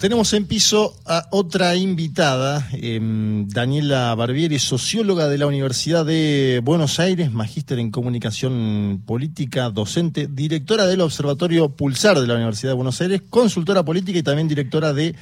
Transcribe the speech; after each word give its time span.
Tenemos 0.00 0.32
en 0.32 0.46
piso 0.46 0.96
a 1.04 1.26
otra 1.30 1.76
invitada, 1.76 2.66
em, 2.72 3.46
Daniela 3.48 4.14
Barbieri, 4.14 4.58
socióloga 4.58 5.28
de 5.28 5.36
la 5.36 5.46
Universidad 5.46 6.06
de 6.06 6.62
Buenos 6.64 6.98
Aires, 6.98 7.30
magíster 7.30 7.78
en 7.78 7.90
comunicación 7.90 9.02
política, 9.04 9.68
docente, 9.68 10.26
directora 10.26 10.86
del 10.86 11.02
Observatorio 11.02 11.68
Pulsar 11.68 12.18
de 12.18 12.26
la 12.26 12.36
Universidad 12.36 12.70
de 12.70 12.76
Buenos 12.76 12.98
Aires, 13.02 13.20
consultora 13.28 13.84
política 13.84 14.18
y 14.18 14.22
también 14.22 14.48
directora 14.48 14.94
de 14.94 15.14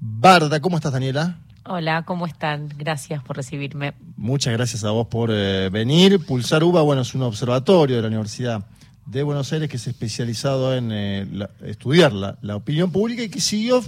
Barda. 0.00 0.60
¿Cómo 0.60 0.76
estás, 0.76 0.92
Daniela? 0.92 1.38
Hola, 1.64 2.04
¿cómo 2.04 2.26
están? 2.26 2.68
Gracias 2.76 3.22
por 3.22 3.38
recibirme. 3.38 3.94
Muchas 4.18 4.52
gracias 4.52 4.84
a 4.84 4.90
vos 4.90 5.06
por 5.06 5.30
eh, 5.32 5.70
venir. 5.70 6.22
Pulsar 6.26 6.62
UBA, 6.62 6.82
bueno, 6.82 7.00
es 7.00 7.14
un 7.14 7.22
observatorio 7.22 7.96
de 7.96 8.02
la 8.02 8.08
Universidad 8.08 8.66
de 9.06 9.22
Buenos 9.22 9.50
Aires 9.54 9.70
que 9.70 9.78
es 9.78 9.86
especializado 9.86 10.74
en 10.74 10.92
eh, 10.92 11.26
estudiar 11.64 12.12
la, 12.12 12.36
la 12.42 12.54
opinión 12.56 12.92
pública 12.92 13.22
y 13.22 13.30
que 13.30 13.40
siguió 13.40 13.82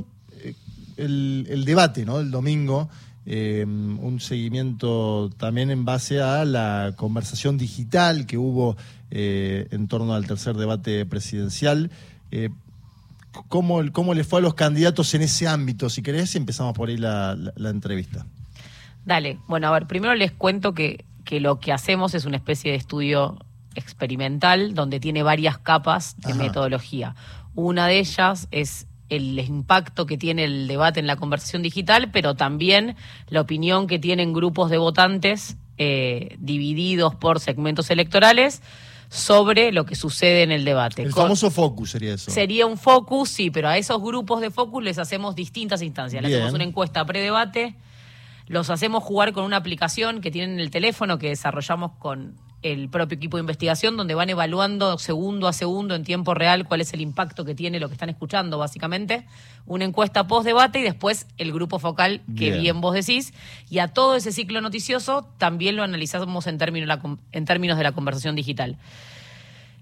el, 0.98 1.64
debate 1.64 2.04
¿no? 2.04 2.18
del 2.18 2.30
domingo, 2.30 2.88
eh, 3.26 3.64
un 3.64 4.20
seguimiento 4.20 5.30
también 5.36 5.70
en 5.70 5.84
base 5.84 6.20
a 6.20 6.44
la 6.44 6.93
conversación 6.96 7.58
digital 7.58 8.26
que 8.26 8.39
hubo 8.39 8.76
eh, 9.11 9.68
en 9.70 9.89
torno 9.89 10.14
al 10.14 10.26
tercer 10.26 10.56
debate 10.56 11.06
presidencial. 11.06 11.90
Eh, 12.30 12.50
¿cómo, 13.48 13.80
¿Cómo 13.92 14.14
le 14.14 14.25
fue 14.25 14.40
a 14.40 14.42
los 14.42 14.54
candidatos 14.54 15.14
en 15.14 15.22
ese 15.22 15.46
ámbito? 15.46 15.89
Si 15.89 16.03
querés, 16.03 16.34
empezamos 16.36 16.75
por 16.75 16.89
ahí 16.89 16.96
la, 16.96 17.36
entrevista. 17.56 18.26
Dale, 19.04 19.39
bueno, 19.46 19.68
a 19.68 19.70
ver, 19.72 19.86
primero 19.86 20.14
les 20.14 20.32
cuento 20.32 20.75
que, 20.75 21.04
que 21.25 21.40
lo 21.40 21.61
que 21.61 21.72
hacemos 21.72 22.14
es 22.14 22.25
una 22.25 22.36
especie 22.36 22.72
de 22.72 22.76
estudio 22.76 23.39
experimental 23.75 24.75
donde 24.75 25.00
tiene 25.00 25.22
varias 25.22 25.58
capas 25.58 26.17
de 26.18 26.34
metodología. 26.34 27.14
Una 27.54 27.86
de 27.86 27.98
ellas 27.98 28.48
es 28.50 28.87
el 29.08 29.39
impacto 29.39 30.07
que 30.07 30.18
tiene 30.18 30.44
el 30.44 30.68
debate 30.68 31.00
en 31.00 31.07
la 31.07 31.17
conversación 31.17 31.62
digital, 31.62 32.11
pero 32.11 32.34
también 32.34 32.97
la 33.28 33.41
opinión 33.41 33.87
que 33.87 33.98
tienen 33.98 34.33
grupos 34.33 34.70
de 34.70 34.78
votantes 34.78 35.56
eh, 35.78 36.37
divididos 36.39 37.14
por 37.14 37.41
segmentos 37.41 37.91
electorales 37.91 38.62
sobre 39.11 39.73
lo 39.73 39.86
que 39.86 39.95
sucede 39.95 40.42
en 40.42 40.53
el 40.53 40.64
debate. 40.64 41.03
El 41.03 41.12
famoso 41.12 41.51
focus 41.51 41.92
sería 41.92 42.14
eso. 42.14 42.31
Sería 42.31 42.67
un 42.67 42.77
focus, 42.77 43.31
sí, 43.31 43.51
pero 43.51 43.69
a 43.69 43.79
esos 43.79 44.01
grupos 44.03 44.41
de 44.41 44.51
focus 44.51 44.83
les 44.83 44.98
hacemos 44.98 45.34
distintas 45.34 45.81
instancias. 45.83 46.23
Les 46.23 46.34
hacemos 46.34 46.55
una 46.55 46.64
encuesta 46.64 47.05
pre-debate, 47.05 47.75
los 48.47 48.70
hacemos 48.70 49.03
jugar 49.03 49.33
con 49.33 49.45
una 49.45 49.56
aplicación 49.56 50.20
que 50.20 50.31
tienen 50.31 50.55
en 50.55 50.61
el 50.61 50.70
teléfono 50.70 51.19
que 51.19 51.29
desarrollamos 51.29 51.92
con 51.98 52.34
el 52.62 52.89
propio 52.89 53.17
equipo 53.17 53.37
de 53.37 53.42
investigación, 53.42 53.97
donde 53.97 54.14
van 54.14 54.31
evaluando 54.31 54.98
segundo 54.98 55.47
a 55.47 55.53
segundo 55.53 55.95
en 55.95 56.05
tiempo 56.05 56.34
real 56.34 56.67
cuál 56.67 56.81
es 56.81 56.92
el 56.92 57.01
impacto 57.01 57.45
que 57.45 57.55
tiene 57.55 57.78
lo 57.78 57.89
que 57.89 57.95
están 57.95 58.09
escuchando, 58.09 58.59
básicamente. 58.59 59.27
Una 59.67 59.84
encuesta 59.84 60.27
post-debate 60.27 60.81
y 60.81 60.83
después 60.83 61.27
el 61.36 61.53
grupo 61.53 61.79
focal 61.79 62.23
que 62.36 62.59
bien. 62.59 62.81
vos 62.81 62.95
decís. 62.95 63.33
Y 63.70 63.79
a 63.79 63.89
todo 63.89 64.17
ese 64.17 64.33
ciclo 64.33 64.61
noticioso 64.61 65.29
también 65.39 65.77
lo 65.77 65.83
analizamos 65.83 66.47
en 66.47 66.59
términos, 66.59 66.98
en 67.33 67.45
términos 67.45 67.79
de 67.79 67.84
la 67.84 67.92
conversación 67.92 68.34
digital. 68.34 68.77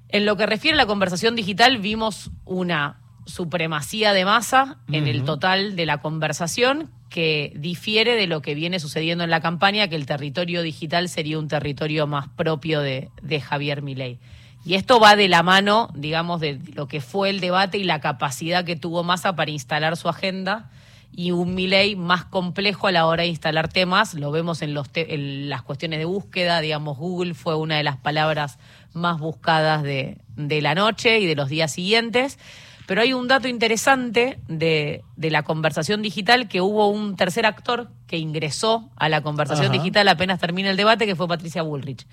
En 0.09 0.27
lo 0.27 0.37
que 0.37 0.47
refiere 0.47 0.75
a 0.75 0.79
la 0.79 0.87
conversación 0.87 1.35
digital, 1.35 1.79
vimos 1.79 2.31
una 2.45 3.01
supremacía 3.27 4.13
de 4.13 4.25
masa 4.25 4.79
en 4.91 5.07
el 5.09 5.25
total 5.25 5.77
de 5.77 5.85
la 5.85 5.99
conversación 5.99 6.91
que 7.11 7.53
difiere 7.57 8.15
de 8.15 8.27
lo 8.27 8.41
que 8.41 8.55
viene 8.55 8.79
sucediendo 8.79 9.25
en 9.25 9.31
la 9.31 9.41
campaña, 9.41 9.89
que 9.89 9.97
el 9.97 10.07
territorio 10.07 10.63
digital 10.63 11.09
sería 11.09 11.39
un 11.39 11.49
territorio 11.49 12.07
más 12.07 12.29
propio 12.29 12.81
de, 12.81 13.11
Javier 13.41 13.83
Milei. 13.83 14.19
Y 14.65 14.75
esto 14.75 14.99
va 14.99 15.15
de 15.15 15.29
la 15.29 15.43
mano, 15.43 15.91
digamos, 15.95 16.41
de 16.41 16.61
lo 16.75 16.89
que 16.89 17.01
fue 17.01 17.31
el 17.31 17.41
debate 17.41 17.79
y 17.79 17.85
la 17.85 18.01
capacidad 18.01 18.65
que 18.65 18.77
tuvo 18.77 19.05
Massa 19.05 19.37
para 19.37 19.51
instalar 19.51 19.97
su 19.97 20.09
agenda 20.09 20.71
y 21.13 21.31
un 21.31 21.55
Milei 21.55 21.95
más 21.97 22.25
complejo 22.25 22.89
a 22.89 22.93
la 22.93 23.07
hora 23.07 23.23
de 23.23 23.29
instalar 23.29 23.69
temas. 23.69 24.15
Lo 24.15 24.31
vemos 24.33 24.63
en, 24.63 24.75
los 24.75 24.89
en 24.95 25.49
las 25.49 25.63
cuestiones 25.63 26.01
de 26.01 26.05
búsqueda, 26.05 26.61
digamos, 26.61 26.99
Google 26.99 27.35
fue 27.35 27.55
una 27.55 27.77
de 27.77 27.85
las 27.85 27.97
palabras 27.97 28.59
más 28.93 29.19
buscadas 29.21 29.83
de, 29.83 30.19
de 30.37 30.61
la 30.61 30.75
noche 30.75 31.21
y 31.21 31.27
de 31.27 31.37
los 31.37 31.49
días 31.49 31.73
siguientes. 31.73 32.39
Pero 32.87 33.01
hay 33.01 33.13
un 33.13 33.27
dato 33.27 33.49
interesante 33.49 34.39
de, 34.49 35.03
la 35.17 35.43
conversación 35.43 36.03
digital, 36.03 36.49
que 36.49 36.61
hubo 36.61 36.89
un 36.89 37.17
tercer 37.17 37.45
actor 37.45 37.91
que 38.07 38.17
ingresó 38.19 38.91
a 38.97 39.09
la 39.09 39.23
conversación 39.23 39.73
digital 39.73 40.09
apenas 40.09 40.39
termina 40.39 40.71
el 40.71 40.77
debate, 40.77 41.07
que 41.07 41.17
fue 41.17 41.27
Patricia 41.27 41.63
Bullrich, 41.63 42.07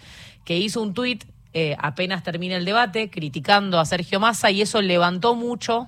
que 0.44 0.57
hizo 0.57 0.81
un 0.81 0.94
tuit 0.94 1.25
eh, 1.56 1.75
apenas 1.78 2.23
termina 2.23 2.56
el 2.56 2.66
debate 2.66 3.12
criticando 3.12 3.79
a 3.79 3.85
Sergio 3.85 4.19
Massa 4.19 4.50
y 4.50 4.63
eso 4.63 4.81
levantó 4.81 5.35
mucho 5.35 5.88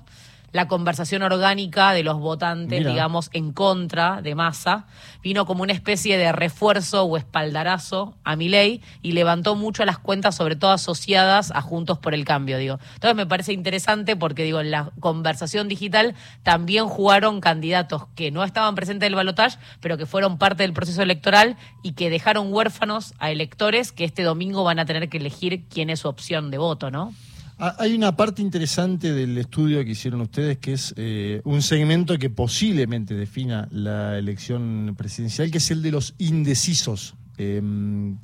la 0.52 0.68
conversación 0.68 1.22
orgánica 1.22 1.92
de 1.92 2.02
los 2.02 2.18
votantes, 2.18 2.84
digamos, 2.84 3.30
en 3.32 3.52
contra 3.52 4.22
de 4.22 4.34
Massa. 4.34 4.86
Vino 5.22 5.44
como 5.44 5.62
una 5.62 5.72
especie 5.72 6.16
de 6.16 6.32
refuerzo 6.32 7.04
o 7.04 7.16
espaldarazo 7.16 8.16
a 8.24 8.36
mi 8.36 8.48
ley 8.48 8.82
y 9.02 9.12
levantó 9.12 9.54
mucho 9.54 9.84
las 9.84 9.98
cuentas, 9.98 10.34
sobre 10.34 10.56
todo 10.56 10.70
asociadas 10.70 11.50
a 11.50 11.60
Juntos 11.60 11.98
por 11.98 12.14
el 12.14 12.24
Cambio, 12.24 12.58
digo. 12.58 12.78
Entonces 12.94 13.16
me 13.16 13.26
parece 13.26 13.52
interesante 13.52 14.16
porque, 14.16 14.44
digo, 14.44 14.60
en 14.60 14.70
la 14.70 14.92
conversación 15.00 15.68
digital 15.68 16.14
también 16.42 16.86
jugaron 16.86 17.40
candidatos 17.40 18.06
que 18.14 18.30
no 18.30 18.44
estaban 18.44 18.74
presentes 18.74 19.06
en 19.06 19.12
el 19.12 19.16
balotaje, 19.16 19.58
pero 19.80 19.98
que 19.98 20.06
fueron 20.06 20.38
parte 20.38 20.62
del 20.62 20.72
proceso 20.72 21.02
electoral 21.02 21.56
y 21.82 21.92
que 21.92 22.10
dejaron 22.10 22.52
huérfanos 22.52 23.14
a 23.18 23.30
electores 23.30 23.92
que 23.92 24.04
este 24.04 24.22
domingo 24.22 24.64
van 24.64 24.78
a 24.78 24.86
tener 24.86 25.08
que 25.08 25.18
elegir 25.18 25.64
quién 25.68 25.90
es 25.90 26.00
su 26.00 26.08
opción 26.08 26.50
de 26.50 26.58
voto, 26.58 26.90
¿no? 26.90 27.12
Ah, 27.58 27.74
hay 27.78 27.94
una 27.94 28.14
parte 28.14 28.42
interesante 28.42 29.14
del 29.14 29.38
estudio 29.38 29.82
que 29.82 29.92
hicieron 29.92 30.20
ustedes 30.20 30.58
que 30.58 30.74
es 30.74 30.92
eh, 30.98 31.40
un 31.44 31.62
segmento 31.62 32.18
que 32.18 32.28
posiblemente 32.28 33.14
defina 33.14 33.66
la 33.70 34.18
elección 34.18 34.94
presidencial, 34.96 35.50
que 35.50 35.56
es 35.56 35.70
el 35.70 35.80
de 35.80 35.90
los 35.90 36.14
indecisos. 36.18 37.14
Em, 37.38 38.18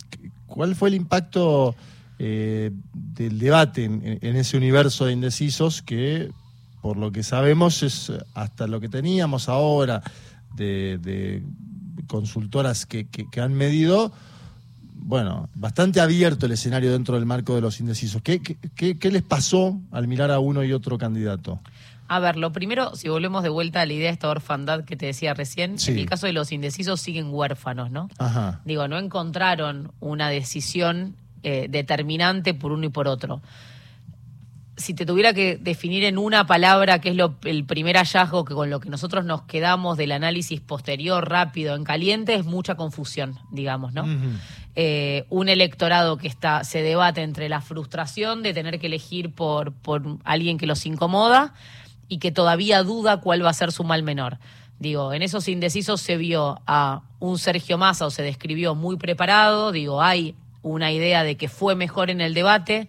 ¿Cuál 0.47 0.75
fue 0.75 0.91
el 0.91 0.97
impacto 0.97 1.75
eh, 2.19 2.72
del 2.93 3.38
debate 3.38 3.84
en, 3.84 4.37
ese 4.37 4.59
universo 4.59 5.06
de 5.06 5.15
indecisos 5.15 5.81
que, 5.81 6.31
por 6.82 6.99
lo 6.99 7.10
que 7.10 7.22
sabemos, 7.22 7.82
es 7.82 8.12
hasta 8.34 8.66
lo 8.66 8.81
que 8.81 8.91
teníamos 8.91 9.49
ahora 9.49 10.03
de, 10.54 11.43
consultoras 12.06 12.84
que 12.84 13.41
han 13.41 13.54
medido? 13.54 14.12
Bueno, 15.02 15.48
bastante 15.54 16.00
abierto 16.00 16.46
el 16.46 16.52
escenario 16.52 16.92
dentro 16.92 17.16
del 17.16 17.26
marco 17.26 17.54
de 17.54 17.60
los 17.60 17.80
indecisos. 17.80 18.22
¿Qué, 18.22 18.40
qué, 18.40 19.10
les 19.10 19.22
pasó 19.22 19.78
al 19.90 20.08
mirar 20.08 20.30
a 20.30 20.38
uno 20.38 20.64
y 20.64 20.72
otro 20.72 20.96
candidato? 20.98 21.60
A 22.08 22.20
ver, 22.20 22.36
lo 22.36 22.52
primero, 22.52 22.94
si 22.94 23.08
volvemos 23.08 23.42
de 23.42 23.48
vuelta 23.48 23.80
a 23.80 23.86
la 23.86 23.92
idea 23.92 24.08
de 24.08 24.12
esta 24.12 24.28
orfandad 24.28 24.84
que 24.84 24.96
te 24.96 25.06
decía 25.06 25.34
recién, 25.34 25.76
en 25.86 25.98
el 25.98 26.06
caso 26.06 26.26
de 26.26 26.32
los 26.32 26.52
indecisos 26.52 27.00
siguen 27.00 27.28
huérfanos, 27.30 27.90
¿no? 27.90 28.08
Ajá. 28.18 28.60
Digo, 28.64 28.86
no 28.86 28.98
encontraron 28.98 29.92
una 30.00 30.28
decisión 30.28 31.16
eh, 31.42 31.66
determinante 31.69 32.54
por 32.54 32.72
uno 32.72 32.86
y 32.86 32.90
por 32.90 33.08
otro 33.08 33.42
si 34.82 34.94
te 34.94 35.06
tuviera 35.06 35.32
que 35.32 35.56
definir 35.56 36.04
en 36.04 36.19
una 36.19 36.47
palabra 36.47 37.00
qué 37.00 37.10
es 37.10 37.16
lo, 37.16 37.37
el 37.44 37.65
primer 37.65 37.97
hallazgo 37.97 38.44
que 38.44 38.54
con 38.54 38.69
lo 38.69 38.81
que 38.81 38.91
nosotros 38.91 39.25
nos 39.25 39.43
quedamos 39.43 39.97
del 39.97 40.12
análisis 40.12 40.60
posterior, 40.60 41.28
rápido, 41.28 41.75
en 41.75 41.84
caliente, 41.84 42.34
es 42.34 42.44
mucha 42.44 42.75
confusión, 42.75 43.38
digamos, 43.50 43.94
¿no? 43.94 44.04
Eh, 44.75 45.25
un 45.31 45.48
electorado 45.48 46.16
que 46.16 46.28
está, 46.28 46.65
se 46.65 46.82
debate 46.82 47.22
entre 47.22 47.48
la 47.48 47.60
frustración 47.60 48.43
de 48.43 48.53
tener 48.53 48.78
que 48.78 48.88
elegir 48.88 49.31
por, 49.31 49.72
por 49.72 50.03
alguien 50.25 50.59
que 50.59 50.66
los 50.66 50.84
incomoda 50.84 51.54
y 52.09 52.19
que 52.19 52.32
todavía 52.32 52.82
duda 52.82 53.20
cuál 53.20 53.44
va 53.44 53.50
a 53.50 53.54
ser 53.54 53.72
su 53.72 53.84
mal 53.84 54.03
menor. 54.03 54.38
Digo, 54.78 55.12
en 55.12 55.22
esos 55.22 55.47
indecisos 55.49 56.00
se 56.00 56.16
vio 56.16 56.60
a 56.66 57.03
un 57.20 57.38
Sergio 57.38 57.78
Massa 57.78 58.06
o 58.06 58.10
se 58.10 58.22
describió 58.22 58.75
muy 58.75 58.97
preparado, 58.97 59.70
digo, 59.70 60.03
hay 60.03 60.34
una 60.62 60.91
idea 60.91 61.22
de 61.22 61.37
que 61.37 61.49
fue 61.49 61.75
mejor 61.75 62.10
en 62.10 62.20
el 62.20 62.34
debate, 62.34 62.88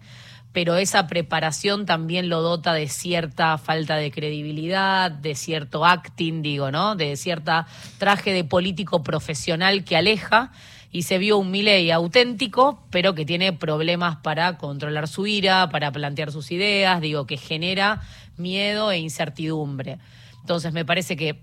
pero 0.54 0.76
esa 0.76 1.08
preparación 1.08 1.84
también 1.84 2.28
lo 2.28 2.40
dota 2.40 2.74
de 2.74 2.86
cierta 2.86 3.58
falta 3.58 3.96
de 3.96 4.12
credibilidad, 4.12 5.10
de 5.10 5.34
cierto 5.34 5.84
acting, 5.84 6.42
digo, 6.42 6.70
¿no? 6.70 6.94
De 6.94 7.16
cierta 7.16 7.66
traje 7.98 8.32
de 8.32 8.44
político 8.44 9.02
profesional 9.02 9.82
que 9.82 9.96
aleja 9.96 10.52
y 10.92 11.02
se 11.02 11.18
vio 11.18 11.38
un 11.38 11.50
Milei 11.50 11.90
auténtico, 11.90 12.86
pero 12.90 13.16
que 13.16 13.26
tiene 13.26 13.52
problemas 13.52 14.18
para 14.18 14.56
controlar 14.56 15.08
su 15.08 15.26
ira, 15.26 15.70
para 15.70 15.90
plantear 15.90 16.30
sus 16.30 16.52
ideas, 16.52 17.00
digo, 17.00 17.26
que 17.26 17.36
genera 17.36 18.02
miedo 18.36 18.92
e 18.92 18.98
incertidumbre. 18.98 19.98
Entonces 20.42 20.72
me 20.72 20.84
parece 20.84 21.16
que 21.16 21.42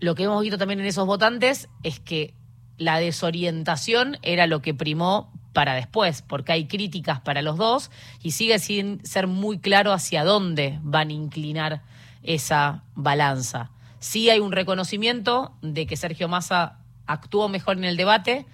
lo 0.00 0.14
que 0.14 0.24
hemos 0.24 0.42
visto 0.42 0.58
también 0.58 0.80
en 0.80 0.86
esos 0.86 1.06
votantes 1.06 1.70
es 1.82 1.98
que 1.98 2.34
la 2.76 2.98
desorientación 2.98 4.18
era 4.20 4.46
lo 4.46 4.60
que 4.60 4.74
primó 4.74 5.32
para 5.58 5.74
después, 5.74 6.22
porque 6.22 6.52
hay 6.52 6.68
críticas 6.68 7.18
para 7.18 7.42
los 7.42 7.56
dos 7.56 7.90
y 8.22 8.30
sigue 8.30 8.60
sin 8.60 9.04
ser 9.04 9.26
muy 9.26 9.58
claro 9.58 9.92
hacia 9.92 10.22
dónde 10.22 10.78
van 10.84 11.08
a 11.08 11.12
inclinar 11.14 11.82
esa 12.22 12.84
balanza. 12.94 13.72
Sí 13.98 14.30
hay 14.30 14.38
un 14.38 14.52
reconocimiento 14.52 15.50
de 15.60 15.88
que 15.88 15.96
Sergio 15.96 16.28
Massa 16.28 16.78
actuó 17.06 17.48
mejor 17.48 17.76
en 17.76 17.82
el 17.82 17.96
debate, 17.96 18.46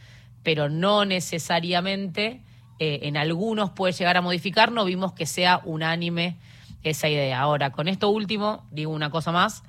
pero 0.42 0.70
no 0.70 1.04
necesariamente 1.04 2.40
eh, 2.78 3.00
en 3.02 3.18
algunos 3.18 3.68
puede 3.68 3.92
llegar 3.92 4.16
a 4.16 4.22
modificar, 4.22 4.72
no 4.72 4.86
vimos 4.86 5.12
que 5.12 5.26
sea 5.26 5.60
unánime 5.62 6.38
esa 6.84 7.10
idea. 7.10 7.38
Ahora, 7.38 7.70
con 7.70 7.86
esto 7.86 8.08
último, 8.08 8.64
digo 8.70 8.90
una 8.90 9.10
cosa 9.10 9.30
más, 9.30 9.62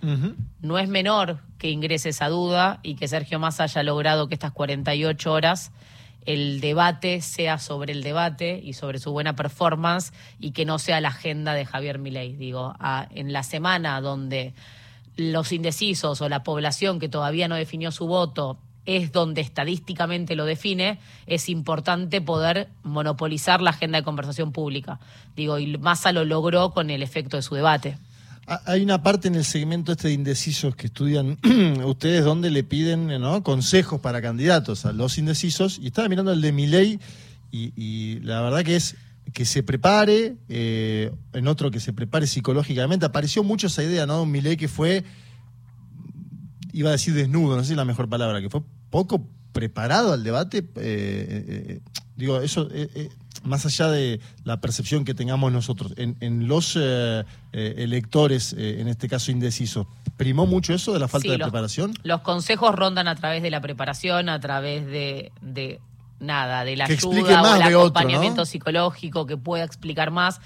no 0.62 0.80
es 0.80 0.88
menor 0.88 1.42
que 1.58 1.70
ingrese 1.70 2.08
esa 2.08 2.30
duda 2.30 2.80
y 2.82 2.96
que 2.96 3.10
Sergio 3.10 3.40
Massa 3.40 3.64
haya 3.64 3.84
logrado 3.84 4.30
que 4.30 4.36
estas 4.36 4.54
48 4.54 5.34
horas 5.34 5.74
el 6.26 6.60
debate 6.60 7.22
sea 7.22 7.60
sobre 7.60 7.94
el 7.94 8.04
debate 8.04 8.60
y 8.64 8.74
sobre 8.74 9.00
su 9.00 9.12
buena 9.12 9.36
performance 9.36 10.12
y 10.40 10.52
que 10.52 10.66
no 10.66 10.80
sea 10.80 11.02
la 11.02 11.10
agenda 11.10 11.54
de 11.54 11.66
Javier 11.66 12.00
Milei. 12.00 12.36
Digo, 12.36 12.76
en 13.12 13.32
la 13.32 13.44
semana 13.44 14.02
donde 14.02 14.54
los 15.18 15.52
indecisos 15.52 16.22
o 16.22 16.30
la 16.30 16.44
población 16.44 17.00
que 17.00 17.10
todavía 17.10 17.48
no 17.48 17.56
definió 17.56 17.92
su 17.92 18.08
voto 18.08 18.58
es 18.86 19.12
donde 19.12 19.42
estadísticamente 19.42 20.36
lo 20.36 20.46
define, 20.46 21.00
es 21.26 21.50
importante 21.50 22.22
poder 22.22 22.70
monopolizar 22.84 23.62
la 23.62 23.72
agenda 23.72 24.00
de 24.00 24.04
conversación 24.04 24.52
pública. 24.52 25.00
Digo, 25.36 25.58
y 25.58 25.78
Massa 25.78 26.12
lo 26.12 26.24
logró 26.24 26.72
con 26.72 26.92
el 26.92 27.02
efecto 27.02 27.38
de 27.38 27.44
su 27.44 27.56
debate. 27.56 27.98
Hay 28.48 28.84
una 28.84 29.02
parte 29.02 29.28
en 29.28 29.36
el 29.36 29.44
segmento 29.44 29.92
este 29.92 30.10
de 30.10 30.14
indecisos 30.14 30.76
que 30.76 30.88
estudian 30.88 31.40
ustedes 31.84 32.24
donde 32.24 32.52
le 32.52 32.64
piden 32.64 33.10
consejos 33.42 34.00
para 34.00 34.22
candidatos 34.22 34.86
a 34.86 34.94
los 34.94 35.18
indecisos 35.18 35.80
y 35.82 35.88
estaba 35.88 36.08
mirando 36.10 36.32
el 36.32 36.42
de 36.42 36.52
Miley 36.52 37.00
y, 37.52 37.74
y 37.76 38.20
la 38.20 38.42
verdad 38.42 38.64
que 38.64 38.76
es 38.76 38.96
que 39.34 39.46
se 39.46 39.64
prepare, 39.64 40.38
eh, 40.50 41.12
en 41.34 41.48
otro 41.48 41.72
que 41.72 41.80
se 41.80 41.94
prepare 41.94 42.28
psicológicamente. 42.28 43.06
Apareció 43.06 43.44
mucho 43.44 43.68
esa 43.68 43.84
idea, 43.84 44.06
¿no? 44.06 44.24
Un 44.24 44.32
Milei 44.32 44.58
que 44.58 44.68
fue, 44.68 45.04
iba 46.74 46.90
a 46.90 46.94
decir 46.94 47.14
desnudo, 47.14 47.56
no 47.56 47.62
sé 47.62 47.68
si 47.68 47.74
es 47.74 47.78
la 47.78 47.86
mejor 47.86 48.08
palabra, 48.08 48.42
que 48.42 48.50
fue 48.50 48.62
poco 48.90 49.28
preparado 49.52 50.14
al 50.14 50.24
debate. 50.24 50.60
Eh, 50.60 50.66
eh, 50.78 51.80
digo, 52.16 52.40
eso, 52.42 52.70
más 53.46 53.66
allá 53.66 53.90
de 53.90 54.20
la 54.44 54.60
percepción 54.60 55.06
que 55.06 55.14
tengamos 55.14 55.52
nosotros, 55.52 55.94
en, 55.98 56.48
los 56.48 56.78
electores, 57.52 58.54
en 58.58 58.88
este 58.88 59.08
caso 59.08 59.32
indecisos, 59.32 59.88
¿primó 60.18 60.46
mucho 60.46 60.74
eso 60.74 60.94
de 60.94 61.00
la 61.00 61.08
falta 61.08 61.32
de 61.32 61.40
preparación? 61.40 61.94
Los 62.04 62.22
consejos 62.22 62.76
rondan 62.76 63.08
a 63.08 63.16
través 63.16 63.42
de 63.42 63.52
la 63.52 63.62
preparación, 63.62 64.30
a 64.30 64.40
través 64.40 64.86
de 64.86 65.32
nada, 66.20 66.64
de 66.64 66.76
la 66.76 66.86
ayuda 66.86 67.42
o 67.42 67.56
el 67.56 67.62
acompañamiento 67.62 68.46
psicológico 68.46 69.26
que 69.26 69.38
pueda 69.38 69.64
explicar 69.64 70.12
más. 70.12 70.42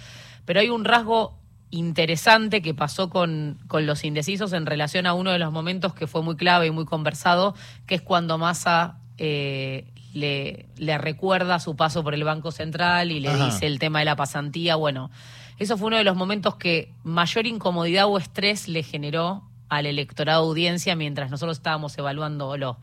Pero 0.45 0.59
hay 0.59 0.69
un 0.69 0.85
rasgo 0.85 1.37
interesante 1.71 2.61
que 2.61 2.73
pasó 2.73 3.09
con, 3.09 3.59
con, 3.67 3.85
los 3.85 4.03
indecisos 4.03 4.53
en 4.53 4.65
relación 4.65 5.05
a 5.05 5.13
uno 5.13 5.31
de 5.31 5.39
los 5.39 5.51
momentos 5.51 5.93
que 5.93 6.07
fue 6.07 6.23
muy 6.23 6.35
clave 6.35 6.67
y 6.67 6.71
muy 6.71 6.85
conversado, 6.85 7.55
que 7.85 7.95
es 7.95 8.01
cuando 8.01 8.37
Massa 8.37 8.97
eh, 9.17 9.85
le, 10.13 10.67
le, 10.77 10.97
recuerda 10.97 11.59
su 11.59 11.75
paso 11.75 12.03
por 12.03 12.13
el 12.13 12.23
Banco 12.23 12.51
Central 12.51 13.11
y 13.11 13.19
le 13.19 13.35
dice 13.35 13.67
el 13.67 13.79
tema 13.79 13.99
de 13.99 14.05
la 14.05 14.15
pasantía. 14.15 14.75
Bueno, 14.75 15.11
eso 15.57 15.77
fue 15.77 15.87
uno 15.87 15.97
de 15.97 16.03
los 16.03 16.15
momentos 16.15 16.55
que 16.55 16.93
mayor 17.03 17.47
incomodidad 17.47 18.07
o 18.07 18.17
estrés 18.17 18.67
le 18.67 18.83
generó 18.83 19.43
al 19.69 19.85
electorado 19.85 20.45
audiencia 20.45 20.95
mientras 20.95 21.29
nosotros 21.29 21.57
estábamos 21.57 21.97
evaluándolo 21.97 22.79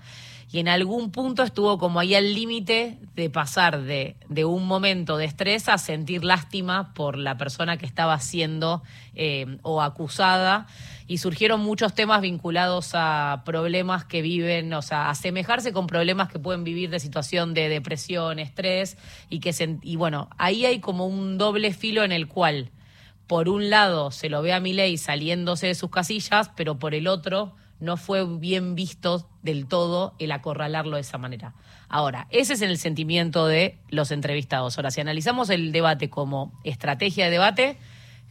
y 0.51 0.61
en 0.61 0.69
algún 0.69 1.11
punto 1.11 1.43
estuvo 1.43 1.77
como 1.79 1.99
ahí 1.99 2.15
al 2.15 2.35
límite 2.35 2.99
de 3.15 3.31
pasar 3.31 3.83
de, 3.83 4.17
de, 4.29 4.45
un 4.45 4.67
momento 4.67 5.17
de 5.17 5.25
estrés 5.25 5.69
a 5.69 5.77
sentir 5.77 6.25
lástima 6.25 6.95
por 6.95 7.19
la 7.19 7.37
persona 7.37 7.77
que 7.79 7.87
estaba 7.87 8.19
siendo 8.21 8.83
eh, 9.15 9.59
o 9.63 9.83
acusada 9.83 10.67
y 11.09 11.19
surgieron 11.19 11.61
muchos 11.61 11.95
temas 11.95 12.21
vinculados 12.21 12.91
a 12.95 13.43
problemas 13.45 14.05
que 14.05 14.23
viven, 14.23 14.73
o 14.75 14.83
sea, 14.83 15.11
asemejarse 15.11 15.73
con 15.73 15.87
problemas 15.87 16.29
que 16.29 16.39
pueden 16.39 16.65
vivir 16.65 16.91
de 16.91 16.99
situación 16.99 17.55
de 17.55 17.69
depresión, 17.69 18.39
estrés 18.39 18.97
y 19.31 19.41
que 19.41 19.55
y 19.83 19.97
bueno, 19.97 20.29
ahí 20.37 20.67
hay 20.67 20.81
como 20.81 21.07
un 21.07 21.39
doble 21.39 21.73
filo 21.73 22.05
en 22.05 22.13
el 22.13 22.27
cual 22.27 22.71
por 23.27 23.49
un 23.49 23.71
lado 23.71 24.11
se 24.11 24.29
lo 24.29 24.43
ve 24.43 24.53
a 24.53 24.61
Milei 24.61 24.99
saliéndose 24.99 25.69
de 25.69 25.75
sus 25.75 25.91
casillas, 25.91 26.51
pero 26.57 26.79
por 26.79 26.95
el 26.95 27.09
otro 27.09 27.55
no 27.81 27.97
fue 27.97 28.25
bien 28.39 28.75
visto 28.75 29.29
del 29.43 29.67
todo 29.67 30.15
el 30.19 30.33
acorralarlo 30.33 30.97
de 30.97 31.03
esa 31.03 31.19
manera. 31.19 31.55
Ahora, 31.89 32.27
ese 32.31 32.55
es 32.55 32.63
el 32.63 32.79
sentimiento 32.79 33.47
de 33.47 33.79
los 33.89 34.11
entrevistados. 34.11 34.77
Ahora, 34.79 34.91
si 34.91 35.01
analizamos 35.01 35.51
el 35.51 35.73
debate 35.73 36.09
como 36.09 36.59
estrategia 36.65 37.27
de 37.27 37.31
debate, 37.31 37.79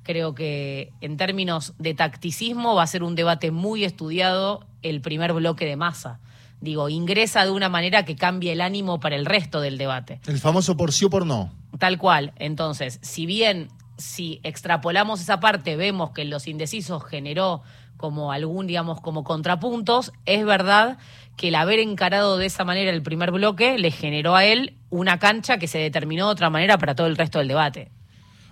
creo 0.05 0.33
que 0.35 0.93
en 1.01 1.17
términos 1.17 1.73
de 1.79 1.93
tacticismo 1.93 2.75
va 2.75 2.83
a 2.83 2.87
ser 2.87 3.03
un 3.03 3.15
debate 3.15 3.51
muy 3.51 3.83
estudiado 3.83 4.65
el 4.83 5.01
primer 5.01 5.33
bloque 5.33 5.65
de 5.65 5.75
masa. 5.75 6.19
Digo, 6.61 6.87
ingresa 6.87 7.43
de 7.43 7.51
una 7.51 7.67
manera 7.67 8.05
que 8.05 8.15
cambie 8.15 8.53
el 8.53 8.61
ánimo 8.61 8.99
para 8.99 9.17
el 9.17 9.25
resto 9.25 9.59
del 9.59 9.77
debate. 9.77 10.21
El 10.25 10.39
famoso 10.39 10.77
por 10.77 10.93
sí 10.93 11.05
o 11.05 11.09
por 11.09 11.25
no. 11.25 11.51
Tal 11.79 11.97
cual. 11.97 12.33
Entonces, 12.37 12.99
si 13.01 13.25
bien 13.25 13.67
si 13.97 14.39
extrapolamos 14.43 15.21
esa 15.21 15.39
parte, 15.39 15.75
vemos 15.75 16.11
que 16.11 16.25
los 16.25 16.47
indecisos 16.47 17.03
generó 17.03 17.61
como 17.97 18.31
algún, 18.31 18.67
digamos, 18.67 19.01
como 19.01 19.23
contrapuntos, 19.23 20.11
es 20.25 20.45
verdad 20.45 20.97
que 21.37 21.47
el 21.47 21.55
haber 21.55 21.79
encarado 21.79 22.37
de 22.37 22.45
esa 22.45 22.63
manera 22.63 22.91
el 22.91 23.01
primer 23.01 23.31
bloque 23.31 23.77
le 23.77 23.91
generó 23.91 24.35
a 24.35 24.45
él 24.45 24.77
una 24.89 25.17
cancha 25.17 25.57
que 25.57 25.67
se 25.67 25.79
determinó 25.79 26.27
de 26.27 26.31
otra 26.33 26.49
manera 26.49 26.77
para 26.77 26.95
todo 26.95 27.07
el 27.07 27.17
resto 27.17 27.39
del 27.39 27.47
debate. 27.47 27.91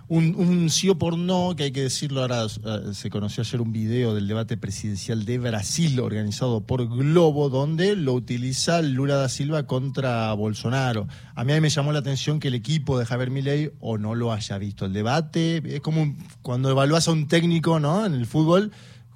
Un, 0.06 0.68
sí 0.68 0.90
o 0.90 0.98
por 0.98 1.16
no, 1.16 1.54
que 1.56 1.64
hay 1.64 1.72
que 1.72 1.82
decirlo 1.82 2.20
ahora, 2.20 2.44
eh, 2.44 2.92
se 2.92 3.08
conoció 3.08 3.42
ayer 3.42 3.60
un 3.60 3.72
video 3.72 4.14
del 4.14 4.28
debate 4.28 4.56
presidencial 4.56 5.24
de 5.24 5.38
Brasil 5.38 5.98
organizado 6.00 6.60
por 6.60 6.86
Globo, 6.88 7.48
donde 7.48 7.96
lo 7.96 8.12
utiliza 8.12 8.82
Lula 8.82 9.16
da 9.16 9.28
Silva 9.28 9.66
contra 9.66 10.32
Bolsonaro. 10.34 11.08
A 11.34 11.44
mí, 11.44 11.58
me 11.60 11.70
llamó 11.70 11.92
la 11.92 12.00
atención 12.00 12.38
que 12.38 12.48
el 12.48 12.54
equipo 12.54 12.98
de 12.98 13.06
Javier 13.06 13.30
Milei 13.30 13.70
o 13.80 13.96
no 13.96 14.14
lo 14.14 14.32
haya 14.32 14.58
visto 14.58 14.84
el 14.84 14.92
debate. 14.92 15.62
Es 15.64 15.80
como 15.80 16.14
cuando 16.42 16.70
evalúas 16.70 17.08
a 17.08 17.12
un 17.12 17.26
técnico 17.26 17.80
¿no? 17.80 18.04
en 18.04 18.14
el 18.14 18.26
fútbol 18.26 18.72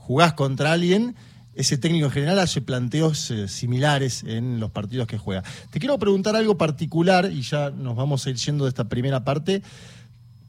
jugás 0.09 0.33
contra 0.33 0.73
alguien, 0.73 1.17
ese 1.55 1.77
técnico 1.77 2.07
en 2.07 2.13
general 2.13 2.39
hace 2.39 2.63
planteos 2.63 3.31
eh, 3.31 3.47
similares 3.47 4.25
en 4.25 4.59
los 4.59 4.71
partidos 4.71 5.07
que 5.07 5.19
juega. 5.19 5.43
Te 5.71 5.81
quiero 5.81 5.99
preguntar 5.99 6.35
algo 6.35 6.57
particular 6.57 7.31
y 7.31 7.43
ya 7.43 7.71
nos 7.71 7.95
vamos 7.95 8.25
a 8.25 8.31
ir 8.31 8.37
yendo 8.37 8.65
de 8.65 8.71
esta 8.71 8.89
primera 8.89 9.25
parte, 9.25 9.61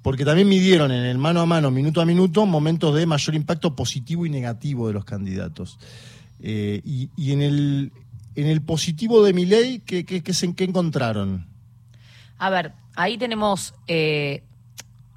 porque 0.02 0.26
también 0.26 0.48
midieron 0.48 0.92
en 0.92 1.06
el 1.06 1.18
mano 1.18 1.42
a 1.42 1.46
mano, 1.46 1.72
minuto 1.72 2.02
a 2.02 2.06
minuto, 2.06 2.46
momentos 2.46 2.96
de 2.96 3.06
mayor 3.06 3.36
impacto 3.36 3.76
positivo 3.76 4.26
y 4.26 4.30
negativo 4.30 4.88
de 4.88 4.94
los 4.94 5.06
candidatos. 5.06 5.78
Eh, 6.42 6.82
y, 6.86 7.32
en, 7.32 7.42
el, 7.42 7.92
en 8.36 8.48
el 8.48 8.62
positivo 8.62 9.24
de 9.24 9.34
mi 9.34 9.46
ley, 9.46 9.80
¿qué, 9.86 10.06
qué, 10.06 10.24
qué, 10.24 10.34
qué 10.56 10.64
encontraron? 10.64 11.48
A 12.38 12.50
ver, 12.50 12.72
ahí 12.96 13.18
tenemos 13.18 13.74
eh, 13.88 14.44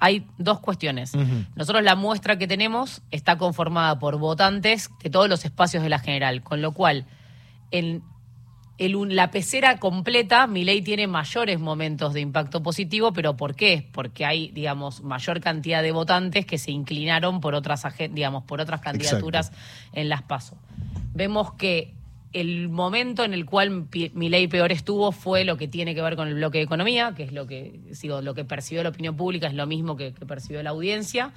hay 0.03 0.27
dos 0.37 0.59
cuestiones. 0.59 1.13
Nosotros 1.55 1.81
la 1.81 1.95
muestra 1.95 2.37
que 2.37 2.45
tenemos 2.45 3.01
está 3.09 3.37
conformada 3.37 3.99
por 3.99 4.17
votantes 4.17 4.89
de 5.01 5.09
todos 5.09 5.29
los 5.29 5.45
espacios 5.45 5.81
de 5.81 5.87
la 5.87 5.97
general, 5.97 6.43
con 6.43 6.61
lo 6.61 6.73
cual 6.73 7.05
en 7.71 8.03
la 8.77 9.31
pecera 9.31 9.77
completa, 9.77 10.47
mi 10.47 10.63
ley 10.63 10.81
tiene 10.81 11.07
mayores 11.07 11.59
momentos 11.59 12.13
de 12.13 12.21
impacto 12.21 12.63
positivo, 12.63 13.13
pero 13.13 13.37
¿por 13.37 13.55
qué? 13.55 13.87
Porque 13.91 14.25
hay, 14.25 14.49
digamos, 14.49 15.03
mayor 15.03 15.41
cantidad 15.41 15.83
de 15.83 15.91
votantes 15.91 16.45
que 16.45 16.57
se 16.57 16.71
inclinaron 16.71 17.39
por 17.39 17.53
otras, 17.53 17.83
digamos, 18.11 18.43
por 18.43 18.61
otras 18.61 18.81
candidaturas 18.81 19.51
en 19.93 20.09
las 20.09 20.23
PASO. 20.23 20.57
Vemos 21.13 21.53
que 21.53 21.93
el 22.33 22.67
momento 22.67 23.23
en 23.23 23.33
el 23.33 23.45
cual 23.45 23.87
mi 24.13 24.29
ley 24.29 24.47
peor 24.47 24.71
estuvo 24.71 25.11
fue 25.11 25.45
lo 25.45 25.55
que 25.55 25.67
tiene 25.67 25.93
que 25.93 26.01
ver 26.01 26.15
con 26.15 26.27
el 26.27 26.33
bloque 26.33 26.57
de 26.57 26.63
economía, 26.63 27.13
que 27.15 27.23
es 27.23 27.31
lo 27.31 27.45
que, 27.45 27.79
sigo, 27.91 28.21
lo 28.21 28.33
que 28.33 28.43
percibió 28.43 28.81
la 28.81 28.89
opinión 28.89 29.15
pública, 29.15 29.45
es 29.45 29.53
lo 29.53 29.67
mismo 29.67 29.95
que, 29.95 30.13
que 30.13 30.25
percibió 30.25 30.63
la 30.63 30.71
audiencia, 30.71 31.31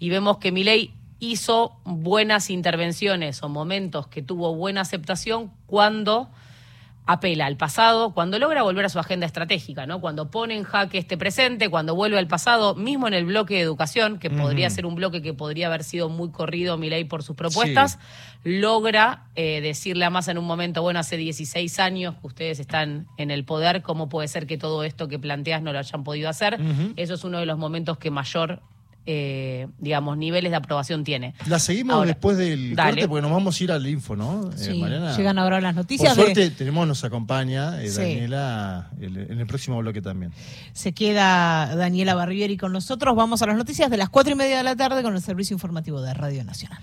y 0.00 0.10
vemos 0.10 0.38
que 0.38 0.50
mi 0.50 0.64
ley 0.64 0.92
hizo 1.20 1.76
buenas 1.84 2.50
intervenciones 2.50 3.42
o 3.44 3.48
momentos 3.48 4.08
que 4.08 4.22
tuvo 4.22 4.56
buena 4.56 4.80
aceptación 4.80 5.52
cuando 5.66 6.30
apela 7.12 7.46
al 7.46 7.56
pasado, 7.56 8.12
cuando 8.12 8.38
logra 8.38 8.62
volver 8.62 8.84
a 8.84 8.88
su 8.88 8.98
agenda 8.98 9.26
estratégica, 9.26 9.86
¿no? 9.86 10.00
Cuando 10.00 10.30
pone 10.30 10.56
en 10.56 10.62
jaque 10.62 10.98
este 10.98 11.16
presente, 11.16 11.68
cuando 11.68 11.94
vuelve 11.94 12.18
al 12.18 12.28
pasado, 12.28 12.74
mismo 12.74 13.08
en 13.08 13.14
el 13.14 13.24
bloque 13.24 13.54
de 13.54 13.60
educación, 13.60 14.18
que 14.18 14.30
podría 14.30 14.70
ser 14.70 14.86
un 14.86 14.94
bloque 14.94 15.20
que 15.20 15.34
podría 15.34 15.66
haber 15.66 15.82
sido 15.82 16.08
muy 16.08 16.30
corrido 16.30 16.76
mi 16.76 16.88
ley 16.88 17.04
por 17.04 17.22
sus 17.22 17.36
propuestas, 17.36 17.98
logra 18.44 19.24
eh, 19.34 19.60
decirle 19.60 20.04
a 20.04 20.10
Massa 20.10 20.30
en 20.30 20.38
un 20.38 20.46
momento, 20.46 20.82
bueno, 20.82 21.00
hace 21.00 21.16
16 21.16 21.80
años 21.80 22.14
que 22.20 22.26
ustedes 22.26 22.60
están 22.60 23.08
en 23.16 23.30
el 23.30 23.44
poder, 23.44 23.82
¿cómo 23.82 24.08
puede 24.08 24.28
ser 24.28 24.46
que 24.46 24.56
todo 24.56 24.84
esto 24.84 25.08
que 25.08 25.18
planteas 25.18 25.62
no 25.62 25.72
lo 25.72 25.78
hayan 25.78 26.04
podido 26.04 26.28
hacer? 26.28 26.58
Eso 26.96 27.14
es 27.14 27.24
uno 27.24 27.38
de 27.38 27.46
los 27.46 27.58
momentos 27.58 27.98
que 27.98 28.10
mayor 28.10 28.62
eh, 29.06 29.66
digamos, 29.78 30.18
niveles 30.18 30.50
de 30.50 30.56
aprobación 30.56 31.04
tiene. 31.04 31.34
La 31.46 31.58
seguimos 31.58 32.06
después 32.06 32.36
del 32.36 32.76
corte 32.76 33.08
porque 33.08 33.22
nos 33.22 33.30
vamos 33.30 33.58
a 33.58 33.64
ir 33.64 33.72
al 33.72 33.86
info, 33.86 34.14
¿no? 34.14 34.50
Eh, 34.58 34.72
llegan 35.16 35.38
ahora 35.38 35.60
las 35.60 35.74
noticias. 35.74 36.14
Por 36.14 36.24
suerte 36.24 36.50
tenemos, 36.50 36.86
nos 36.86 37.02
acompaña 37.02 37.82
eh, 37.82 37.90
Daniela 37.90 38.90
en 39.00 39.40
el 39.40 39.46
próximo 39.46 39.78
bloque 39.78 40.02
también. 40.02 40.32
Se 40.72 40.92
queda 40.92 41.74
Daniela 41.74 42.14
Barbieri 42.14 42.56
con 42.56 42.72
nosotros. 42.72 43.16
Vamos 43.16 43.42
a 43.42 43.46
las 43.46 43.56
noticias 43.56 43.90
de 43.90 43.96
las 43.96 44.10
cuatro 44.10 44.32
y 44.32 44.36
media 44.36 44.58
de 44.58 44.64
la 44.64 44.76
tarde 44.76 45.02
con 45.02 45.14
el 45.14 45.22
servicio 45.22 45.54
informativo 45.54 46.02
de 46.02 46.14
Radio 46.14 46.44
Nacional. 46.44 46.82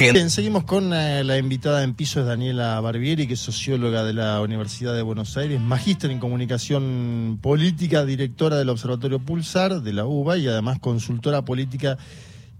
Bien, 0.00 0.30
seguimos 0.30 0.64
con 0.64 0.94
eh, 0.94 1.22
la 1.24 1.36
invitada 1.36 1.84
en 1.84 1.92
piso, 1.92 2.20
es 2.20 2.26
Daniela 2.26 2.80
Barbieri, 2.80 3.26
que 3.26 3.34
es 3.34 3.40
socióloga 3.40 4.02
de 4.02 4.14
la 4.14 4.40
Universidad 4.40 4.94
de 4.94 5.02
Buenos 5.02 5.36
Aires, 5.36 5.60
magíster 5.60 6.10
en 6.10 6.18
comunicación 6.18 7.38
política, 7.42 8.06
directora 8.06 8.56
del 8.56 8.70
Observatorio 8.70 9.18
Pulsar 9.18 9.82
de 9.82 9.92
la 9.92 10.06
UBA 10.06 10.38
y 10.38 10.48
además 10.48 10.78
consultora 10.78 11.44
política 11.44 11.98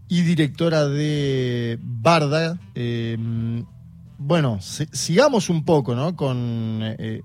y 0.06 0.20
directora 0.20 0.86
de 0.86 1.78
Barda. 1.80 2.58
Em, 2.74 3.64
bueno, 4.18 4.58
sigamos 4.60 5.48
un 5.48 5.64
poco, 5.64 5.94
¿no? 5.94 6.14
Con, 6.16 6.80
eh, 6.82 7.22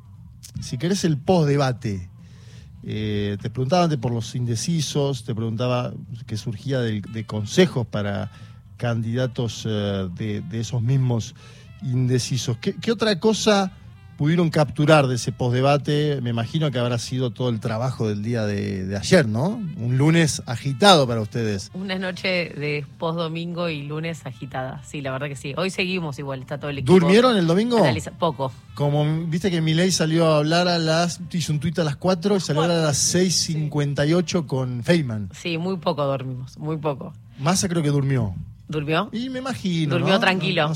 si 0.61 0.77
querés, 0.77 1.03
el 1.03 1.17
post-debate. 1.17 2.09
Eh, 2.87 3.35
te 3.41 3.49
preguntaba 3.49 3.83
antes 3.83 3.99
por 3.99 4.13
los 4.13 4.33
indecisos, 4.33 5.25
te 5.25 5.35
preguntaba 5.35 5.93
que 6.25 6.37
surgía 6.37 6.79
de, 6.79 7.25
consejos 7.25 7.85
para 7.85 8.31
candidatos 8.77 9.65
eh, 9.67 10.09
de, 10.15 10.41
de, 10.41 10.59
esos 10.59 10.81
mismos 10.81 11.35
indecisos. 11.81 12.57
¿Qué, 12.57 12.75
qué 12.75 12.91
otra 12.91 13.19
cosa 13.19 13.71
pudieron 14.17 14.49
capturar 14.49 15.07
de 15.07 15.15
ese 15.15 15.31
postdebate, 15.31 16.21
me 16.21 16.29
imagino 16.29 16.71
que 16.71 16.79
habrá 16.79 16.97
sido 16.97 17.31
todo 17.31 17.49
el 17.49 17.59
trabajo 17.59 18.07
del 18.07 18.23
día 18.23 18.45
de, 18.45 18.95
ayer, 18.95 19.27
¿no? 19.27 19.61
Un 19.77 19.97
lunes 19.97 20.41
agitado 20.45 21.07
para 21.07 21.21
ustedes. 21.21 21.69
Una 21.73 21.97
noche 21.97 22.27
de 22.27 22.85
postdomingo 22.97 23.69
y 23.69 23.83
lunes 23.83 24.25
agitada, 24.25 24.81
sí, 24.83 25.01
la 25.01 25.11
verdad 25.11 25.27
que 25.27 25.35
sí. 25.35 25.53
Hoy 25.57 25.69
seguimos 25.69 26.17
igual, 26.19 26.41
está 26.41 26.57
todo 26.57 26.69
el 26.69 26.79
equipo. 26.79 26.93
¿Durmieron 26.93 27.37
el 27.37 27.47
domingo? 27.47 27.83
Poco. 28.19 28.51
Como 28.73 29.25
viste 29.27 29.51
que 29.51 29.61
Milei 29.61 29.91
salió 29.91 30.27
a 30.27 30.37
hablar 30.37 30.67
a 30.67 30.79
las, 30.79 31.19
hizo 31.31 31.53
un 31.53 31.59
tuit 31.59 31.77
a 31.79 31.83
las 31.83 31.95
4 31.97 32.37
y 32.37 32.39
salió 32.39 32.63
a 32.63 32.67
las 32.67 33.15
6.58 33.15 34.45
con 34.45 34.83
Feynman. 34.83 35.29
Sí, 35.33 35.57
muy 35.57 35.77
poco 35.77 36.05
dormimos, 36.05 36.57
muy 36.57 36.77
poco. 36.77 37.13
Massa 37.39 37.67
creo 37.67 37.83
que 37.83 37.89
durmió. 37.89 38.33
¿Durmió? 38.67 39.09
Y 39.11 39.29
me 39.29 39.39
imagino. 39.39 39.95
Durmió 39.95 40.19
tranquilo. 40.19 40.73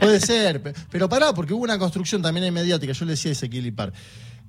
puede 0.00 0.20
ser. 0.20 0.74
Pero 0.90 1.08
pará, 1.08 1.34
porque 1.34 1.52
hubo 1.52 1.64
una 1.64 1.78
construcción 1.78 2.22
también 2.22 2.52
mediática. 2.52 2.92
Yo 2.92 3.04
le 3.04 3.12
decía 3.12 3.30
a 3.30 3.32
Ezequiel 3.32 3.66
Ipar. 3.66 3.92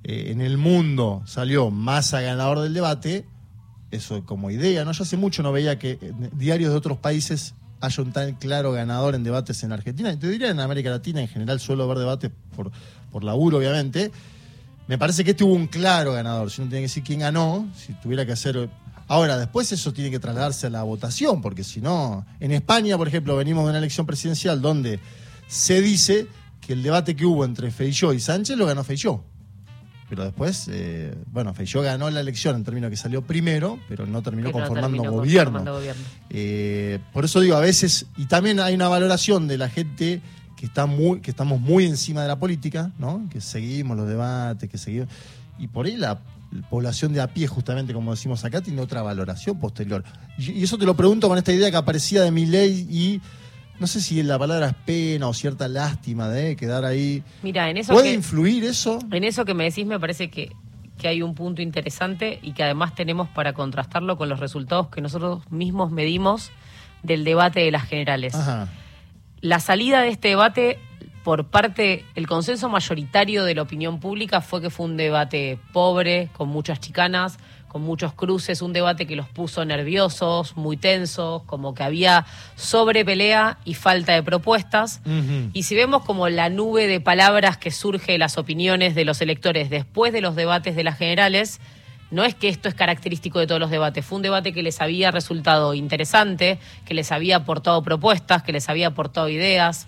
Eh, 0.02 0.30
en 0.30 0.40
el 0.40 0.56
mundo 0.56 1.22
salió 1.26 1.70
Massa 1.70 2.20
ganador 2.20 2.60
del 2.60 2.72
debate. 2.72 3.26
Eso 3.90 4.24
como 4.24 4.50
idea, 4.50 4.84
¿no? 4.84 4.92
Yo 4.92 5.02
hace 5.02 5.16
mucho 5.16 5.42
no 5.42 5.52
veía 5.52 5.78
que 5.78 5.98
diarios 6.32 6.70
de 6.70 6.76
otros 6.76 6.98
países 6.98 7.54
haya 7.80 8.02
un 8.02 8.12
tan 8.12 8.34
claro 8.34 8.72
ganador 8.72 9.14
en 9.14 9.24
debates 9.24 9.62
en 9.62 9.72
Argentina. 9.72 10.16
Te 10.18 10.28
diría 10.28 10.50
en 10.50 10.60
América 10.60 10.90
Latina 10.90 11.20
en 11.20 11.28
general 11.28 11.60
suelo 11.60 11.88
ver 11.88 11.98
debates 11.98 12.30
por, 12.54 12.70
por 13.10 13.24
laburo, 13.24 13.58
obviamente. 13.58 14.12
Me 14.86 14.96
parece 14.96 15.24
que 15.24 15.32
este 15.32 15.44
hubo 15.44 15.54
un 15.54 15.66
claro 15.66 16.12
ganador. 16.12 16.50
Si 16.50 16.62
no 16.62 16.68
tiene 16.68 16.80
que 16.80 16.88
decir 16.88 17.02
quién 17.02 17.20
ganó, 17.20 17.68
si 17.76 17.92
tuviera 17.94 18.24
que 18.24 18.32
hacer 18.32 18.68
Ahora, 19.10 19.36
después 19.36 19.72
eso 19.72 19.92
tiene 19.92 20.08
que 20.08 20.20
trasladarse 20.20 20.68
a 20.68 20.70
la 20.70 20.84
votación, 20.84 21.42
porque 21.42 21.64
si 21.64 21.80
no, 21.80 22.24
en 22.38 22.52
España, 22.52 22.96
por 22.96 23.08
ejemplo, 23.08 23.34
venimos 23.34 23.64
de 23.64 23.70
una 23.70 23.78
elección 23.78 24.06
presidencial 24.06 24.62
donde 24.62 25.00
se 25.48 25.80
dice 25.80 26.28
que 26.60 26.74
el 26.74 26.84
debate 26.84 27.16
que 27.16 27.26
hubo 27.26 27.44
entre 27.44 27.72
Feijó 27.72 28.12
y 28.12 28.20
Sánchez 28.20 28.56
lo 28.56 28.66
ganó 28.66 28.84
Feijó. 28.84 29.24
Pero 30.08 30.22
después, 30.22 30.68
eh, 30.70 31.12
bueno, 31.26 31.52
Feijó 31.54 31.82
ganó 31.82 32.08
la 32.08 32.20
elección 32.20 32.54
en 32.54 32.62
términos 32.62 32.88
que 32.88 32.96
salió 32.96 33.22
primero, 33.22 33.80
pero 33.88 34.06
no 34.06 34.22
terminó 34.22 34.52
conformando 34.52 35.02
gobierno. 35.10 35.64
Eh, 36.28 37.00
por 37.12 37.24
eso 37.24 37.40
digo, 37.40 37.56
a 37.56 37.60
veces, 37.60 38.06
y 38.16 38.26
también 38.26 38.60
hay 38.60 38.74
una 38.74 38.86
valoración 38.86 39.48
de 39.48 39.58
la 39.58 39.68
gente 39.68 40.22
que 40.56 40.66
está 40.66 40.86
muy, 40.86 41.18
que 41.18 41.32
estamos 41.32 41.60
muy 41.60 41.84
encima 41.84 42.22
de 42.22 42.28
la 42.28 42.38
política, 42.38 42.92
¿no? 42.96 43.28
Que 43.32 43.40
seguimos 43.40 43.96
los 43.96 44.06
debates, 44.06 44.70
que 44.70 44.78
seguimos. 44.78 45.08
Y 45.58 45.66
por 45.66 45.86
ahí 45.86 45.96
la 45.96 46.20
población 46.68 47.12
de 47.12 47.20
a 47.20 47.28
pie, 47.28 47.46
justamente 47.46 47.92
como 47.92 48.10
decimos 48.10 48.44
acá, 48.44 48.60
tiene 48.60 48.80
otra 48.80 49.02
valoración 49.02 49.58
posterior. 49.58 50.04
Y, 50.38 50.62
eso 50.62 50.78
te 50.78 50.84
lo 50.84 50.94
pregunto 50.96 51.28
con 51.28 51.38
esta 51.38 51.52
idea 51.52 51.70
que 51.70 51.76
aparecía 51.76 52.22
de 52.22 52.30
mi 52.30 52.46
ley 52.46 52.86
y 52.90 53.20
no 53.78 53.86
sé 53.86 54.00
si 54.00 54.22
la 54.22 54.38
palabra 54.38 54.68
es 54.68 54.74
pena 54.74 55.28
o 55.28 55.34
cierta 55.34 55.68
lástima 55.68 56.28
de 56.28 56.56
quedar 56.56 56.84
ahí. 56.84 57.22
Mira, 57.42 57.70
en 57.70 57.78
eso 57.78 57.92
¿Puede 57.92 58.12
influir 58.12 58.64
eso? 58.64 58.98
En 59.10 59.24
eso 59.24 59.44
que 59.44 59.54
me 59.54 59.64
decís 59.64 59.86
me 59.86 59.98
parece 59.98 60.30
que, 60.30 60.52
que 60.98 61.08
hay 61.08 61.22
un 61.22 61.34
punto 61.34 61.62
interesante 61.62 62.38
y 62.42 62.52
que 62.52 62.62
además 62.62 62.94
tenemos 62.94 63.28
para 63.28 63.52
contrastarlo 63.52 64.16
con 64.18 64.28
los 64.28 64.40
resultados 64.40 64.88
que 64.88 65.00
nosotros 65.00 65.50
mismos 65.50 65.90
medimos 65.90 66.50
del 67.02 67.24
debate 67.24 67.60
de 67.60 67.70
las 67.70 67.84
generales. 67.84 68.36
La 69.40 69.60
salida 69.60 70.02
de 70.02 70.08
este 70.08 70.28
debate 70.28 70.78
por 71.22 71.46
parte, 71.46 72.04
el 72.14 72.26
consenso 72.26 72.68
mayoritario 72.68 73.44
de 73.44 73.54
la 73.54 73.62
opinión 73.62 74.00
pública 74.00 74.40
fue 74.40 74.62
que 74.62 74.70
fue 74.70 74.86
un 74.86 74.96
debate 74.96 75.58
pobre, 75.72 76.30
con 76.32 76.48
muchas 76.48 76.80
chicanas, 76.80 77.38
con 77.68 77.82
muchos 77.82 78.12
cruces, 78.12 78.62
un 78.62 78.72
debate 78.72 79.06
que 79.06 79.14
los 79.14 79.28
puso 79.28 79.64
nerviosos, 79.64 80.56
muy 80.56 80.76
tensos, 80.76 81.42
como 81.44 81.72
que 81.72 81.84
había 81.84 82.26
sobrepelea 82.56 83.58
y 83.64 83.74
falta 83.74 84.12
de 84.12 84.24
propuestas. 84.24 85.02
Y 85.52 85.62
si 85.62 85.76
vemos 85.76 86.04
como 86.04 86.28
la 86.28 86.48
nube 86.48 86.88
de 86.88 87.00
palabras 87.00 87.58
que 87.58 87.70
surge 87.70 88.12
de 88.12 88.18
las 88.18 88.38
opiniones 88.38 88.96
de 88.96 89.04
los 89.04 89.20
electores 89.20 89.70
después 89.70 90.12
de 90.12 90.20
los 90.20 90.34
debates 90.34 90.74
de 90.74 90.82
las 90.82 90.98
generales, 90.98 91.60
no 92.10 92.24
es 92.24 92.34
que 92.34 92.48
esto 92.48 92.68
es 92.68 92.74
característico 92.74 93.38
de 93.38 93.46
todos 93.46 93.60
los 93.60 93.70
debates, 93.70 94.04
fue 94.04 94.16
un 94.16 94.22
debate 94.22 94.52
que 94.52 94.64
les 94.64 94.80
había 94.80 95.12
resultado 95.12 95.74
interesante, 95.74 96.58
que 96.84 96.94
les 96.94 97.12
había 97.12 97.36
aportado 97.36 97.82
propuestas, 97.82 98.42
que 98.42 98.52
les 98.52 98.68
había 98.68 98.88
aportado 98.88 99.28
ideas. 99.28 99.86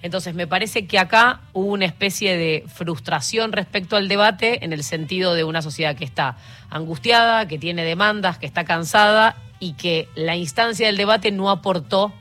Entonces, 0.00 0.34
me 0.34 0.46
parece 0.46 0.86
que 0.86 0.98
acá 0.98 1.40
hubo 1.52 1.72
una 1.72 1.84
especie 1.84 2.36
de 2.36 2.64
frustración 2.68 3.50
respecto 3.52 3.96
al 3.96 4.06
debate 4.06 4.64
en 4.64 4.72
el 4.72 4.84
sentido 4.84 5.34
de 5.34 5.42
una 5.42 5.60
sociedad 5.60 5.96
que 5.96 6.04
está 6.04 6.36
angustiada, 6.70 7.48
que 7.48 7.58
tiene 7.58 7.84
demandas, 7.84 8.38
que 8.38 8.46
está 8.46 8.64
cansada 8.64 9.36
y 9.58 9.72
que 9.72 10.08
la 10.14 10.36
instancia 10.36 10.86
del 10.86 10.96
debate 10.96 11.32
no 11.32 11.50
aportó 11.50 12.12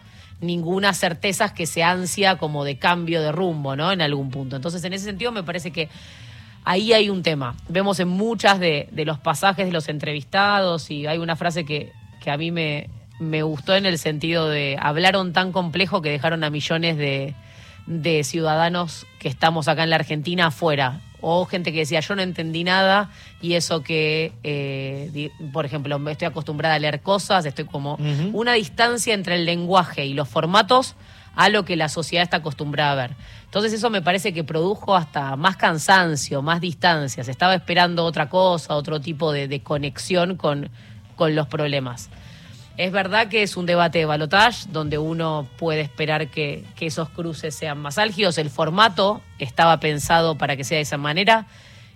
ninguna 0.42 0.94
certeza 0.94 1.54
que 1.54 1.68
se 1.68 1.84
ansia 1.84 2.38
como 2.38 2.64
de 2.64 2.78
cambio 2.78 3.22
de 3.22 3.32
rumbo, 3.32 3.76
¿no? 3.76 3.92
En 3.92 4.02
algún 4.02 4.32
punto. 4.32 4.56
Entonces, 4.56 4.84
en 4.84 4.94
ese 4.94 5.06
sentido, 5.06 5.32
me 5.32 5.44
parece 5.44 5.72
que 5.72 5.90
ahí 6.64 6.94
hay 6.94 7.12
un 7.12 7.22
tema. 7.22 7.56
Vemos 7.70 8.00
en 8.00 8.08
muchas 8.08 8.60
de, 8.60 8.90
los 8.92 9.20
pasajes 9.20 9.68
de 9.68 9.72
los 9.72 9.88
entrevistados 9.88 10.90
y 10.90 11.06
hay 11.06 11.20
una 11.20 11.36
frase 11.36 11.64
que, 11.64 11.92
que 12.22 12.32
a 12.32 12.38
mí 12.38 12.52
me, 12.52 12.90
me 13.20 13.44
gustó 13.44 13.76
en 13.76 13.86
el 13.86 14.00
sentido 14.00 14.50
de 14.50 14.78
hablaron 14.80 15.32
tan 15.32 15.52
complejo 15.52 16.02
que 16.02 16.10
dejaron 16.10 16.44
a 16.44 16.50
millones 16.50 16.98
de, 16.98 17.36
de 17.88 18.24
ciudadanos 18.24 19.08
que 19.20 19.30
estamos 19.30 19.68
acá 19.68 19.84
en 19.84 19.90
la 19.90 19.96
Argentina 19.96 20.48
afuera. 20.48 21.02
O 21.20 21.46
gente 21.46 21.74
que 21.74 21.80
decía, 21.80 22.00
yo 22.02 22.16
no 22.16 22.22
entendí 22.22 22.64
nada 22.64 23.10
y 23.42 23.54
eso 23.54 23.82
que, 23.82 24.34
eh, 24.44 25.32
por 25.52 25.66
ejemplo, 25.66 25.98
estoy 26.10 26.28
acostumbrada 26.28 26.76
a 26.76 26.80
leer 26.80 27.02
cosas, 27.02 27.46
estoy 27.46 27.66
como 27.66 27.98
una 28.34 28.54
distancia 28.54 29.16
entre 29.16 29.36
el 29.36 29.46
lenguaje 29.46 30.06
y 30.06 30.14
los 30.14 30.30
formatos 30.30 30.96
a 31.36 31.50
lo 31.50 31.66
que 31.66 31.76
la 31.76 31.90
sociedad 31.90 32.24
está 32.24 32.38
acostumbrada 32.38 32.92
a 32.92 33.08
ver. 33.08 33.16
Entonces 33.46 33.74
eso 33.74 33.90
me 33.90 34.02
parece 34.02 34.34
que 34.34 34.44
produjo 34.44 34.96
hasta 34.96 35.36
más 35.36 35.56
cansancio, 35.56 36.42
más 36.44 36.62
distancia. 36.62 37.24
Se 37.24 37.32
estaba 37.32 37.56
esperando 37.56 38.06
otra 38.06 38.30
cosa, 38.30 38.76
otro 38.76 39.00
tipo 39.00 39.32
de, 39.32 39.48
de 39.48 39.62
conexión 39.62 40.36
con, 40.36 40.70
con 41.16 41.36
los 41.36 41.48
problemas. 41.48 42.10
Es 42.78 42.92
verdad 42.92 43.28
que 43.28 43.42
es 43.42 43.58
un 43.58 43.66
debate 43.66 43.98
de 43.98 44.06
balotage 44.06 44.68
donde 44.70 45.00
uno 45.00 45.48
puede 45.58 45.82
esperar 45.82 46.28
que, 46.28 46.64
esos 46.80 47.10
cruces 47.10 47.56
sean 47.56 47.80
más 47.80 47.98
álgidos. 47.98 48.38
El 48.38 48.52
formato 48.52 49.22
estaba 49.40 49.80
pensado 49.80 50.38
para 50.38 50.56
que 50.56 50.64
sea 50.64 50.78
de 50.78 50.84
esa 50.84 50.98
manera 50.98 51.48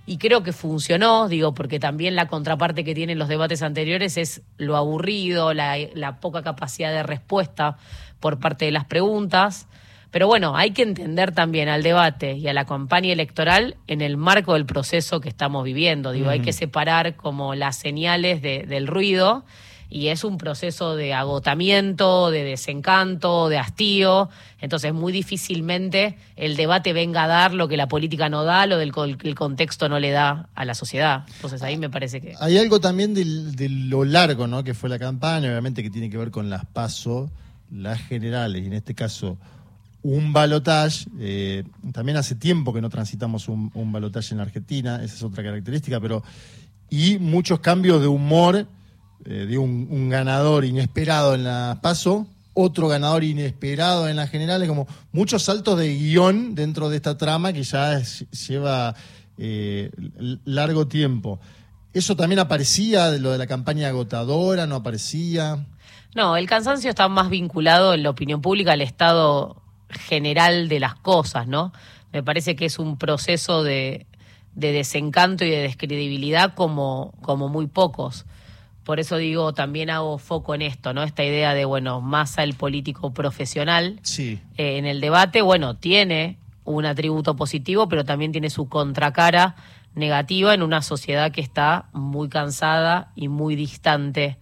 y 0.07 0.17
creo 0.17 0.41
que 0.41 0.53
funcionó, 0.53 1.27
digo, 1.27 1.53
porque 1.53 1.79
también 1.79 2.15
la 2.15 2.27
contraparte 2.27 2.83
que 2.83 2.95
tienen 2.95 3.19
los 3.19 3.27
debates 3.27 3.61
anteriores 3.61 4.17
es 4.17 4.41
lo 4.57 4.75
aburrido, 4.75 5.53
la, 5.53 5.77
la 5.93 6.19
poca 6.19 6.41
capacidad 6.41 6.91
de 6.91 7.03
respuesta 7.03 7.77
por 8.19 8.39
parte 8.39 8.65
de 8.65 8.71
las 8.71 8.85
preguntas. 8.85 9.67
Pero 10.09 10.25
bueno, 10.25 10.57
hay 10.57 10.71
que 10.71 10.81
entender 10.81 11.31
también 11.31 11.69
al 11.69 11.83
debate 11.83 12.33
y 12.33 12.47
a 12.47 12.53
la 12.53 12.65
campaña 12.65 13.13
electoral 13.13 13.77
en 13.85 14.01
el 14.01 14.17
marco 14.17 14.55
del 14.55 14.65
proceso 14.65 15.21
que 15.21 15.29
estamos 15.29 15.63
viviendo. 15.63 16.11
Digo, 16.11 16.31
hay 16.31 16.39
que 16.39 16.53
separar 16.53 17.15
como 17.15 17.53
las 17.53 17.75
señales 17.75 18.41
de, 18.41 18.63
del 18.63 18.87
ruido 18.87 19.45
y 19.91 20.07
es 20.07 20.23
un 20.23 20.37
proceso 20.37 20.95
de 20.95 21.13
agotamiento, 21.13 22.31
de 22.31 22.45
desencanto, 22.45 23.49
de 23.49 23.57
hastío. 23.57 24.29
Entonces, 24.61 24.93
muy 24.93 25.11
difícilmente 25.11 26.17
el 26.37 26.55
debate 26.55 26.93
venga 26.93 27.25
a 27.25 27.27
dar 27.27 27.53
lo 27.53 27.67
que 27.67 27.75
la 27.75 27.89
política 27.89 28.29
no 28.29 28.45
da, 28.45 28.65
lo 28.65 28.77
del 28.77 28.93
el 29.23 29.35
contexto 29.35 29.89
no 29.89 29.99
le 29.99 30.11
da 30.11 30.47
a 30.55 30.63
la 30.63 30.75
sociedad. 30.75 31.25
Entonces, 31.35 31.61
ahí 31.61 31.77
me 31.77 31.89
parece 31.89 32.21
que. 32.21 32.35
Hay 32.39 32.57
algo 32.57 32.79
también 32.79 33.13
de 33.13 33.69
lo 33.69 34.05
largo 34.05 34.47
¿no? 34.47 34.63
que 34.63 34.73
fue 34.73 34.87
la 34.87 34.97
campaña, 34.97 35.49
obviamente 35.49 35.83
que 35.83 35.89
tiene 35.89 36.09
que 36.09 36.17
ver 36.17 36.31
con 36.31 36.49
las 36.49 36.65
pasos, 36.65 37.29
las 37.69 37.99
generales, 37.99 38.63
y 38.63 38.67
en 38.67 38.73
este 38.73 38.95
caso 38.95 39.37
un 40.03 40.31
balotage. 40.31 41.05
Eh, 41.19 41.63
también 41.91 42.17
hace 42.17 42.35
tiempo 42.35 42.73
que 42.73 42.81
no 42.81 42.89
transitamos 42.89 43.49
un, 43.49 43.71
un 43.73 43.91
balotage 43.91 44.33
en 44.33 44.39
Argentina, 44.39 45.03
esa 45.03 45.15
es 45.15 45.23
otra 45.23 45.43
característica, 45.43 45.99
pero. 45.99 46.23
Y 46.89 47.19
muchos 47.19 47.61
cambios 47.61 48.01
de 48.01 48.07
humor 48.07 48.67
eh, 49.25 49.45
dio 49.47 49.61
un, 49.61 50.09
ganador 50.09 50.65
inesperado 50.65 51.35
en 51.35 51.43
la 51.43 51.79
paso, 51.81 52.27
otro 52.53 52.87
ganador 52.87 53.23
inesperado 53.23 54.09
en 54.09 54.15
las 54.15 54.29
generales, 54.29 54.67
como 54.67 54.87
muchos 55.11 55.43
saltos 55.43 55.77
de 55.77 55.95
guion 55.95 56.55
dentro 56.55 56.89
de 56.89 56.97
esta 56.97 57.17
trama 57.17 57.53
que 57.53 57.63
ya 57.63 58.01
lleva 58.47 58.95
eh, 59.37 59.91
largo 60.45 60.87
tiempo. 60.87 61.39
¿Eso 61.93 62.15
también 62.15 62.39
aparecía 62.39 63.11
de 63.11 63.19
lo 63.19 63.31
de 63.31 63.37
la 63.37 63.47
campaña 63.47 63.89
agotadora? 63.89 64.65
¿No 64.65 64.75
aparecía? 64.75 65.65
No, 66.15 66.35
el 66.35 66.47
cansancio 66.47 66.89
está 66.89 67.07
más 67.07 67.29
vinculado 67.29 67.93
en 67.93 68.03
la 68.03 68.09
opinión 68.09 68.41
pública 68.41 68.73
al 68.73 68.81
estado 68.81 69.61
general 69.89 70.67
de 70.67 70.79
las 70.79 70.95
cosas, 70.95 71.47
¿no? 71.47 71.73
Me 72.11 72.23
parece 72.23 72.55
que 72.55 72.65
es 72.65 72.79
un 72.79 72.97
proceso 72.97 73.63
de, 73.63 74.07
de 74.55 74.71
desencanto 74.71 75.45
y 75.45 75.49
de 75.49 75.61
descredibilidad 75.61 76.53
como, 76.55 77.13
como 77.21 77.49
muy 77.49 77.67
pocos 77.67 78.25
por 78.83 78.99
eso 78.99 79.17
digo, 79.17 79.53
también 79.53 79.89
hago 79.89 80.17
foco 80.17 80.55
en 80.55 80.63
esto, 80.63 80.93
¿no? 80.93 81.03
Esta 81.03 81.23
idea 81.23 81.53
de, 81.53 81.65
bueno, 81.65 82.01
Massa, 82.01 82.43
el 82.43 82.55
político 82.55 83.13
profesional, 83.13 83.99
sí. 84.01 84.39
Eh, 84.57 84.77
en 84.77 84.85
el 84.85 85.01
debate, 85.01 85.41
bueno, 85.41 85.75
tiene 85.75 86.37
un 86.63 86.85
atributo 86.85 87.35
positivo, 87.35 87.87
pero 87.87 88.05
también 88.05 88.31
tiene 88.31 88.49
su 88.49 88.67
contracara 88.69 89.55
negativa 89.93 90.53
en 90.53 90.63
una 90.63 90.81
sociedad 90.81 91.31
que 91.31 91.41
está 91.41 91.89
muy 91.93 92.29
cansada 92.29 93.11
y 93.15 93.27
muy 93.27 93.55
distante 93.55 94.37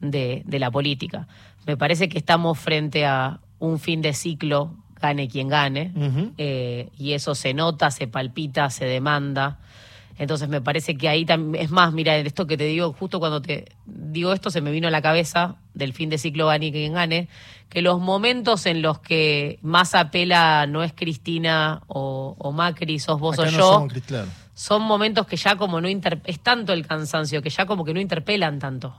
de, 0.00 0.42
la 0.46 0.70
política. 0.70 1.28
Me 1.66 1.76
parece 1.76 2.08
que 2.08 2.18
estamos 2.18 2.58
frente 2.58 3.04
a 3.06 3.40
un 3.58 3.78
fin 3.78 4.02
de 4.02 4.14
ciclo, 4.14 4.74
gane 5.00 5.28
quien 5.28 5.48
gane, 5.48 5.92
eh, 6.38 6.88
y 6.96 7.12
eso 7.12 7.34
se 7.34 7.54
nota, 7.54 7.90
se 7.90 8.06
palpita, 8.06 8.70
se 8.70 8.84
demanda. 8.84 9.58
Entonces 10.22 10.48
me 10.48 10.60
parece 10.60 10.96
que 10.96 11.08
ahí 11.08 11.24
también, 11.24 11.64
es 11.64 11.72
más, 11.72 11.92
mira, 11.92 12.16
esto 12.16 12.46
que 12.46 12.56
te 12.56 12.62
digo, 12.62 12.92
justo 12.92 13.18
cuando 13.18 13.42
te 13.42 13.72
digo 13.86 14.32
esto 14.32 14.50
se 14.50 14.60
me 14.60 14.70
vino 14.70 14.86
a 14.86 14.90
la 14.92 15.02
cabeza 15.02 15.56
del 15.74 15.92
fin 15.94 16.10
de 16.10 16.16
ciclo 16.16 16.46
gane 16.46 16.70
quien 16.70 16.92
gane, 16.92 17.28
que 17.68 17.82
los 17.82 17.98
momentos 17.98 18.66
en 18.66 18.82
los 18.82 19.00
que 19.00 19.58
más 19.62 19.96
apela 19.96 20.68
no 20.68 20.84
es 20.84 20.92
Cristina 20.92 21.82
o, 21.88 22.52
Macri, 22.54 23.00
sos 23.00 23.18
vos 23.18 23.36
o 23.36 23.46
yo, 23.46 23.88
son 24.54 24.82
momentos 24.82 25.26
que 25.26 25.36
ya 25.36 25.56
como 25.56 25.80
no 25.80 25.88
es 25.88 26.40
tanto 26.40 26.72
el 26.72 26.86
cansancio 26.86 27.42
que 27.42 27.50
ya 27.50 27.66
como 27.66 27.84
que 27.84 27.92
no 27.92 27.98
interpelan 27.98 28.60
tanto. 28.60 28.94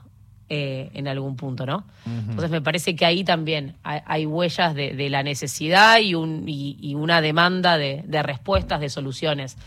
Eh, 0.49 0.91
en 0.93 1.07
algún 1.07 1.37
punto, 1.37 1.65
¿no? 1.65 1.85
Entonces 2.05 2.51
me 2.51 2.61
parece 2.61 2.97
que 2.97 3.05
ahí 3.05 3.23
también 3.23 3.77
hay, 3.81 4.25
huellas 4.25 4.75
de, 4.75 5.09
la 5.09 5.23
necesidad 5.23 5.99
y, 5.99 6.15
un, 6.15 6.43
y, 6.47 6.93
una 6.95 7.21
demanda 7.21 7.77
de, 7.77 8.03
respuestas, 8.21 8.81
de 8.81 8.89
soluciones. 8.89 9.57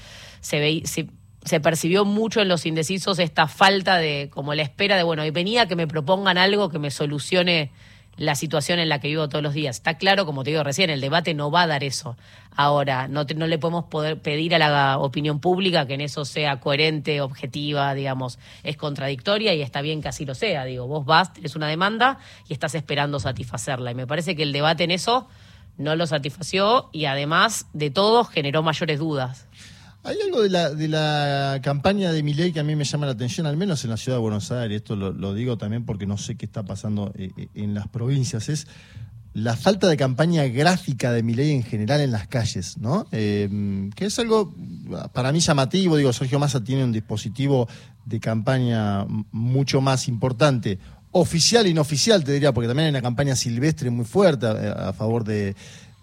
Se, 0.41 0.61
ve, 0.61 0.83
se, 0.85 1.09
se 1.47 1.61
percibió 1.61 2.05
mucho 2.05 2.41
en 2.43 2.49
los 2.49 2.67
indecisos 2.67 3.19
esta 3.19 3.47
falta 3.47 3.97
de, 3.97 4.29
como 4.31 4.53
la 4.55 4.63
espera 4.63 4.97
de, 4.97 5.05
bueno, 5.05 5.25
y 5.25 5.31
venía 5.31 5.67
que 5.67 5.77
me 5.77 5.87
propongan 5.87 6.39
algo 6.39 6.69
que 6.69 6.79
me 6.79 6.91
solucione 6.91 7.71
la 8.17 8.35
situación 8.35 8.79
en 8.79 8.89
la 8.89 8.99
que 8.99 9.09
vivo 9.09 9.29
todos 9.29 9.43
los 9.43 9.55
días. 9.55 9.77
Está 9.77 9.99
claro, 9.99 10.27
como 10.27 10.43
te 10.43 10.51
digo 10.51 10.65
recién, 10.65 10.91
el 10.91 11.01
debate 11.01 11.35
no 11.35 11.51
va 11.51 11.63
a 11.63 11.67
dar 11.67 11.85
eso. 11.85 12.17
Ahora, 12.57 13.09
no, 13.09 13.25
no 13.37 13.47
le 13.47 13.59
podemos 13.59 13.85
poder 13.85 14.21
pedir 14.21 14.55
a 14.55 14.59
la 14.59 14.99
opinión 14.99 15.39
pública 15.39 15.87
que 15.87 15.95
en 15.95 16.01
eso 16.01 16.25
sea 16.25 16.59
coherente, 16.59 17.21
objetiva, 17.21 17.95
digamos, 17.95 18.39
es 18.63 18.77
contradictoria 18.77 19.55
y 19.55 19.63
está 19.63 19.83
bien 19.83 20.01
que 20.01 20.09
así 20.09 20.25
lo 20.25 20.35
sea. 20.35 20.65
Digo, 20.65 20.87
vos 20.87 21.05
vas, 21.05 21.33
tenés 21.33 21.55
una 21.55 21.69
demanda 21.69 22.19
y 22.49 22.55
estás 22.55 22.75
esperando 22.75 23.21
satisfacerla. 23.21 23.91
Y 23.91 23.95
me 23.95 24.07
parece 24.07 24.35
que 24.35 24.43
el 24.43 24.53
debate 24.53 24.85
en 24.85 24.91
eso 24.91 25.29
no 25.77 25.95
lo 25.95 26.07
satisfació 26.07 26.89
y 26.93 27.05
además 27.05 27.67
de 27.75 27.91
todo 27.91 28.25
generó 28.25 28.63
mayores 28.63 28.99
dudas. 28.99 29.47
Hay 30.07 30.19
algo 30.25 30.41
de 30.41 30.51
la, 30.51 30.71
de 30.71 30.87
la 30.87 31.59
campaña 31.65 32.13
de 32.13 32.23
Milei 32.23 32.53
que 32.53 32.61
a 32.61 32.63
mí 32.63 32.77
me 32.77 32.85
llama 32.85 33.07
la 33.07 33.13
atención, 33.13 33.45
al 33.45 33.57
menos 33.57 33.83
en 33.83 33.91
la 33.91 33.97
ciudad 33.97 34.19
de 34.19 34.23
Buenos 34.23 34.53
Aires, 34.53 34.77
esto 34.77 34.95
lo, 34.95 35.35
digo 35.35 35.59
también 35.59 35.85
porque 35.85 36.07
no 36.07 36.17
sé 36.17 36.37
qué 36.37 36.47
está 36.47 36.65
pasando 36.65 37.13
eh, 37.17 37.33
eh, 37.37 37.49
en 37.55 37.75
las 37.75 37.89
provincias, 37.89 38.49
es 38.49 38.69
la 39.35 39.57
falta 39.57 39.89
de 39.89 39.97
campaña 39.97 40.45
gráfica 40.45 41.11
de 41.11 41.25
Milei 41.25 41.51
en 41.51 41.65
general 41.65 42.01
en 42.01 42.13
las 42.13 42.29
calles, 42.29 42.79
¿no? 42.79 43.09
Eh, 43.11 43.91
que 43.97 44.05
es 44.05 44.19
algo 44.21 44.55
para 45.13 45.33
mí 45.33 45.41
llamativo, 45.41 45.97
digo, 45.97 46.13
Sergio 46.13 46.39
Massa 46.39 46.63
tiene 46.63 46.85
un 46.85 46.93
dispositivo 46.93 47.69
de 48.05 48.21
campaña 48.21 49.07
mucho 49.33 49.81
más 49.81 50.07
importante, 50.07 50.79
oficial 51.11 51.67
e 51.67 51.71
inoficial, 51.71 52.23
te 52.23 52.33
diría, 52.33 52.53
porque 52.53 52.69
también 52.69 52.87
hay 52.87 52.91
una 52.91 53.03
campaña 53.03 53.35
silvestre 53.35 53.91
muy 53.91 54.05
fuerte 54.05 54.47
a, 54.47 54.93
favor 54.93 55.25
de, 55.25 55.57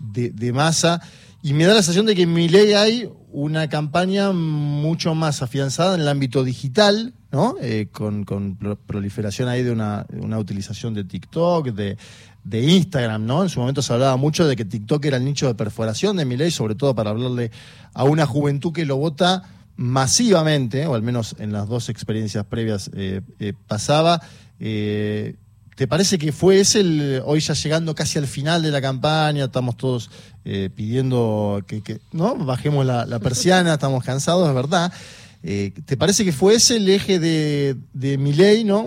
de, 0.03 0.29
de 0.29 0.53
Massa. 0.53 1.01
Y 1.41 1.53
me 1.53 1.65
da 1.65 1.73
la 1.73 1.81
sensación 1.81 2.05
de 2.05 2.15
que 2.15 2.21
en 2.21 2.33
mi 2.33 2.47
ley 2.47 2.71
hay 2.71 3.09
una 3.33 3.67
campaña 3.67 4.31
mucho 4.31 5.15
más 5.15 5.41
afianzada 5.41 5.95
en 5.95 6.01
el 6.01 6.07
ámbito 6.07 6.43
digital, 6.43 7.13
¿no? 7.31 7.55
Eh, 7.59 7.87
con, 7.91 8.25
proliferación 8.85 9.49
ahí 9.49 9.63
de 9.63 9.71
una, 9.71 10.05
utilización 10.37 10.93
de 10.93 11.03
TikTok, 11.03 11.69
de, 11.69 11.97
Instagram, 12.45 13.25
¿no? 13.25 13.41
En 13.43 13.49
su 13.49 13.59
momento 13.59 13.81
se 13.81 13.91
hablaba 13.91 14.15
mucho 14.15 14.47
de 14.47 14.55
que 14.55 14.63
TikTok 14.63 15.03
era 15.05 15.17
el 15.17 15.25
nicho 15.25 15.47
de 15.47 15.55
perforación 15.55 16.15
de 16.15 16.25
mi 16.25 16.37
ley, 16.37 16.51
sobre 16.51 16.75
todo 16.75 16.93
para 16.93 17.09
hablarle 17.09 17.51
a 17.93 18.03
una 18.03 18.27
juventud 18.27 18.71
que 18.71 18.85
lo 18.85 18.97
vota 18.97 19.43
masivamente, 19.75 20.85
o 20.85 20.93
al 20.93 21.01
menos 21.01 21.35
en 21.39 21.51
las 21.51 21.67
dos 21.67 21.89
experiencias 21.89 22.45
previas 22.45 22.91
eh, 22.93 23.21
eh, 23.39 23.53
pasaba. 23.67 24.21
¿Te 25.75 25.87
parece 25.87 26.17
que 26.17 26.31
fue 26.31 26.59
ese 26.59 26.81
el, 26.81 27.21
hoy 27.25 27.39
ya 27.39 27.53
llegando 27.53 27.95
casi 27.95 28.19
al 28.19 28.27
final 28.27 28.61
de 28.61 28.71
la 28.71 28.81
campaña, 28.81 29.45
estamos 29.45 29.75
todos 29.77 30.09
eh, 30.45 30.69
pidiendo 30.73 31.63
que, 31.67 31.99
no 32.11 32.35
bajemos 32.35 32.85
la, 32.85 33.19
persiana, 33.19 33.73
estamos 33.75 34.03
cansados, 34.03 34.47
es 34.47 34.55
verdad. 34.55 34.93
Eh, 35.45 35.73
¿Te 35.85 35.97
parece 35.97 36.23
que 36.23 36.31
fue 36.31 36.55
ese 36.55 36.77
el 36.77 36.87
eje 36.87 37.19
de, 37.19 37.75
de 37.91 38.17
ley, 38.17 38.63
¿no? 38.63 38.85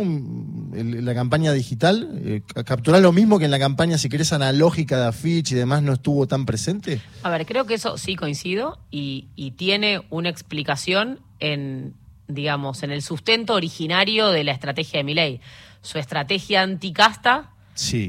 la 0.72 1.14
campaña 1.14 1.52
digital? 1.52 2.18
Eh, 2.24 2.42
¿Capturar 2.64 3.02
lo 3.02 3.12
mismo 3.12 3.38
que 3.38 3.44
en 3.44 3.50
la 3.50 3.58
campaña, 3.58 3.98
si 3.98 4.08
querés, 4.08 4.32
analógica 4.32 4.98
de 4.98 5.06
afiche 5.06 5.54
y 5.54 5.58
demás 5.58 5.82
no 5.82 5.92
estuvo 5.92 6.26
tan 6.26 6.46
presente? 6.46 7.02
A 7.22 7.30
ver, 7.30 7.44
creo 7.44 7.66
que 7.66 7.74
eso 7.74 7.98
sí 7.98 8.16
coincido 8.16 8.78
y, 8.90 9.28
y 9.36 9.50
tiene 9.50 10.02
una 10.08 10.30
explicación 10.30 11.20
en, 11.40 11.92
digamos, 12.26 12.82
en 12.82 12.90
el 12.90 13.02
sustento 13.02 13.52
originario 13.52 14.28
de 14.28 14.44
la 14.44 14.52
estrategia 14.52 15.00
de 15.00 15.04
Milei 15.04 15.40
su 15.86 15.98
estrategia 15.98 16.62
anticasta 16.62 17.50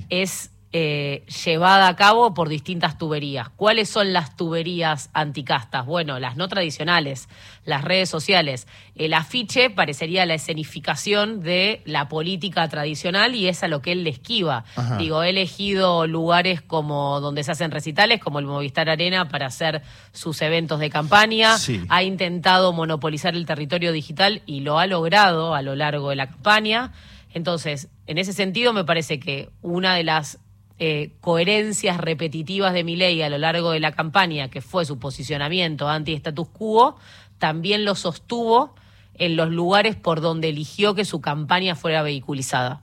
es 0.09 0.49
eh, 0.73 1.23
llevada 1.45 1.87
a 1.87 1.95
cabo 1.95 2.33
por 2.33 2.49
distintas 2.49 2.97
tuberías. 2.97 3.49
¿Cuáles 3.49 3.87
son 3.87 4.13
las 4.13 4.35
tuberías 4.35 5.09
anticastas? 5.13 5.85
Bueno, 5.85 6.19
las 6.19 6.35
no 6.35 6.47
tradicionales, 6.47 7.29
las 7.65 7.83
redes 7.83 8.09
sociales. 8.09 8.67
El 8.95 9.13
afiche 9.13 9.69
parecería 9.69 10.25
la 10.25 10.33
escenificación 10.33 11.41
de 11.41 11.81
la 11.85 12.09
política 12.09 12.67
tradicional 12.67 13.33
y 13.35 13.47
es 13.47 13.63
a 13.63 13.67
lo 13.67 13.81
que 13.81 13.91
él 13.91 14.03
le 14.03 14.09
esquiva. 14.09 14.65
Digo, 14.97 15.23
he 15.23 15.29
elegido 15.29 16.05
lugares 16.05 16.61
como 16.61 17.21
donde 17.21 17.43
se 17.43 17.51
hacen 17.51 17.71
recitales, 17.71 18.19
como 18.19 18.39
el 18.39 18.45
Movistar 18.45 18.89
Arena, 18.89 19.29
para 19.29 19.45
hacer 19.45 19.83
sus 20.11 20.41
eventos 20.41 20.79
de 20.79 20.89
campaña. 20.89 21.55
Ha 21.89 22.03
intentado 22.03 22.73
monopolizar 22.73 23.35
el 23.35 23.45
territorio 23.45 23.91
digital 23.91 24.41
y 24.45 24.61
lo 24.61 24.79
ha 24.79 24.87
logrado 24.87 25.55
a 25.55 25.61
lo 25.61 25.75
largo 25.75 26.09
de 26.09 26.17
la 26.17 26.27
campaña. 26.27 26.91
Entonces, 27.37 27.87
en 28.07 28.17
ese 28.17 28.33
sentido, 28.33 28.73
me 28.73 28.83
parece 28.83 29.19
que 29.19 29.49
una 29.61 29.95
de 29.95 30.03
las 30.03 30.39
eh, 30.79 31.13
coherencias 31.21 31.97
repetitivas 31.97 32.73
de 32.73 32.83
ley 32.83 33.21
a 33.21 33.29
lo 33.29 33.37
largo 33.37 33.71
de 33.71 33.79
la 33.79 33.91
campaña, 33.93 34.49
que 34.49 34.61
fue 34.61 34.85
su 34.85 34.99
posicionamiento 34.99 35.87
anti-status 35.87 36.47
quo, 36.49 36.97
también 37.37 37.85
lo 37.85 37.95
sostuvo 37.95 38.75
en 39.13 39.35
los 39.35 39.49
lugares 39.49 39.95
por 39.95 40.19
donde 40.19 40.49
eligió 40.49 40.95
que 40.95 41.05
su 41.05 41.21
campaña 41.21 41.75
fuera 41.75 42.01
vehiculizada. 42.01 42.81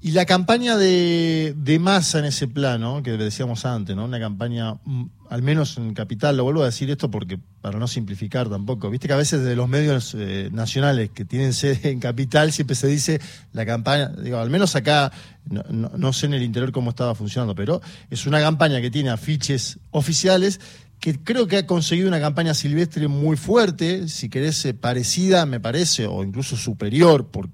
Y 0.00 0.10
la 0.10 0.26
campaña 0.26 0.76
de, 0.76 1.78
masa 1.80 2.18
en 2.18 2.24
ese 2.24 2.48
plano, 2.48 3.04
que 3.04 3.12
decíamos 3.12 3.64
antes, 3.64 3.94
¿no? 3.94 4.04
Una 4.04 4.18
campaña, 4.18 4.74
mm, 4.84 5.04
al 5.32 5.40
menos 5.40 5.78
en 5.78 5.94
Capital, 5.94 6.36
lo 6.36 6.44
vuelvo 6.44 6.60
a 6.60 6.66
decir 6.66 6.90
esto 6.90 7.10
porque 7.10 7.38
para 7.62 7.78
no 7.78 7.88
simplificar 7.88 8.50
tampoco, 8.50 8.90
viste 8.90 9.08
que 9.08 9.14
a 9.14 9.16
veces 9.16 9.42
de 9.42 9.56
los 9.56 9.66
medios 9.66 10.14
eh, 10.14 10.50
nacionales 10.52 11.08
que 11.08 11.24
tienen 11.24 11.54
sede 11.54 11.88
en 11.90 12.00
Capital 12.00 12.52
siempre 12.52 12.76
se 12.76 12.86
dice 12.86 13.18
la 13.54 13.64
campaña, 13.64 14.08
digo, 14.08 14.36
al 14.36 14.50
menos 14.50 14.76
acá, 14.76 15.10
no, 15.48 16.12
sé 16.12 16.26
en 16.26 16.34
el 16.34 16.42
interior 16.42 16.70
cómo 16.70 16.90
estaba 16.90 17.14
funcionando, 17.14 17.54
pero 17.54 17.80
es 18.10 18.26
una 18.26 18.40
campaña 18.40 18.82
que 18.82 18.90
tiene 18.90 19.08
afiches 19.08 19.78
oficiales 19.90 20.60
que 21.00 21.18
creo 21.18 21.46
que 21.46 21.56
ha 21.56 21.66
conseguido 21.66 22.08
una 22.08 22.20
campaña 22.20 22.52
silvestre 22.52 23.08
muy 23.08 23.38
fuerte, 23.38 24.08
si 24.08 24.28
querés 24.28 24.62
eh, 24.66 24.74
parecida, 24.74 25.46
me 25.46 25.60
parece, 25.60 26.06
o 26.06 26.22
incluso 26.24 26.58
superior 26.58 27.28
por, 27.28 27.48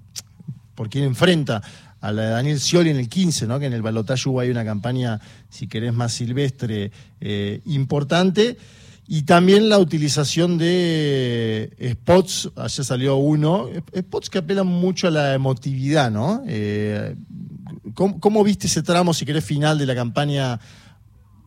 por 0.75 0.89
quien 0.89 1.05
enfrenta 1.05 1.61
a 2.01 2.11
la 2.11 2.21
de 2.21 2.29
Daniel 2.29 2.59
Scioli 2.59 2.89
en 2.89 2.97
el 2.97 3.09
15, 3.09 3.47
¿no? 3.47 3.59
que 3.59 3.65
en 3.65 3.73
el 3.73 3.81
balotaje 3.81 4.29
hubo 4.29 4.39
ahí 4.39 4.49
una 4.49 4.65
campaña, 4.65 5.19
si 5.49 5.67
querés, 5.67 5.93
más 5.93 6.13
silvestre 6.13 6.91
eh, 7.19 7.61
importante. 7.65 8.57
Y 9.11 9.23
también 9.23 9.69
la 9.69 9.79
utilización 9.79 10.59
de 10.59 11.75
spots, 11.93 12.51
ayer 12.55 12.85
salió 12.85 13.15
uno, 13.15 13.67
spots 13.97 14.29
que 14.29 14.37
apelan 14.37 14.67
mucho 14.67 15.07
a 15.07 15.11
la 15.11 15.33
emotividad, 15.33 16.11
¿no? 16.11 16.43
Eh, 16.47 17.15
¿cómo, 17.95 18.43
viste 18.43 18.67
ese 18.67 18.83
tramo, 18.83 19.15
si 19.15 19.25
querés, 19.25 19.43
final 19.43 19.79
de 19.79 19.87
la 19.87 19.95
campaña, 19.95 20.59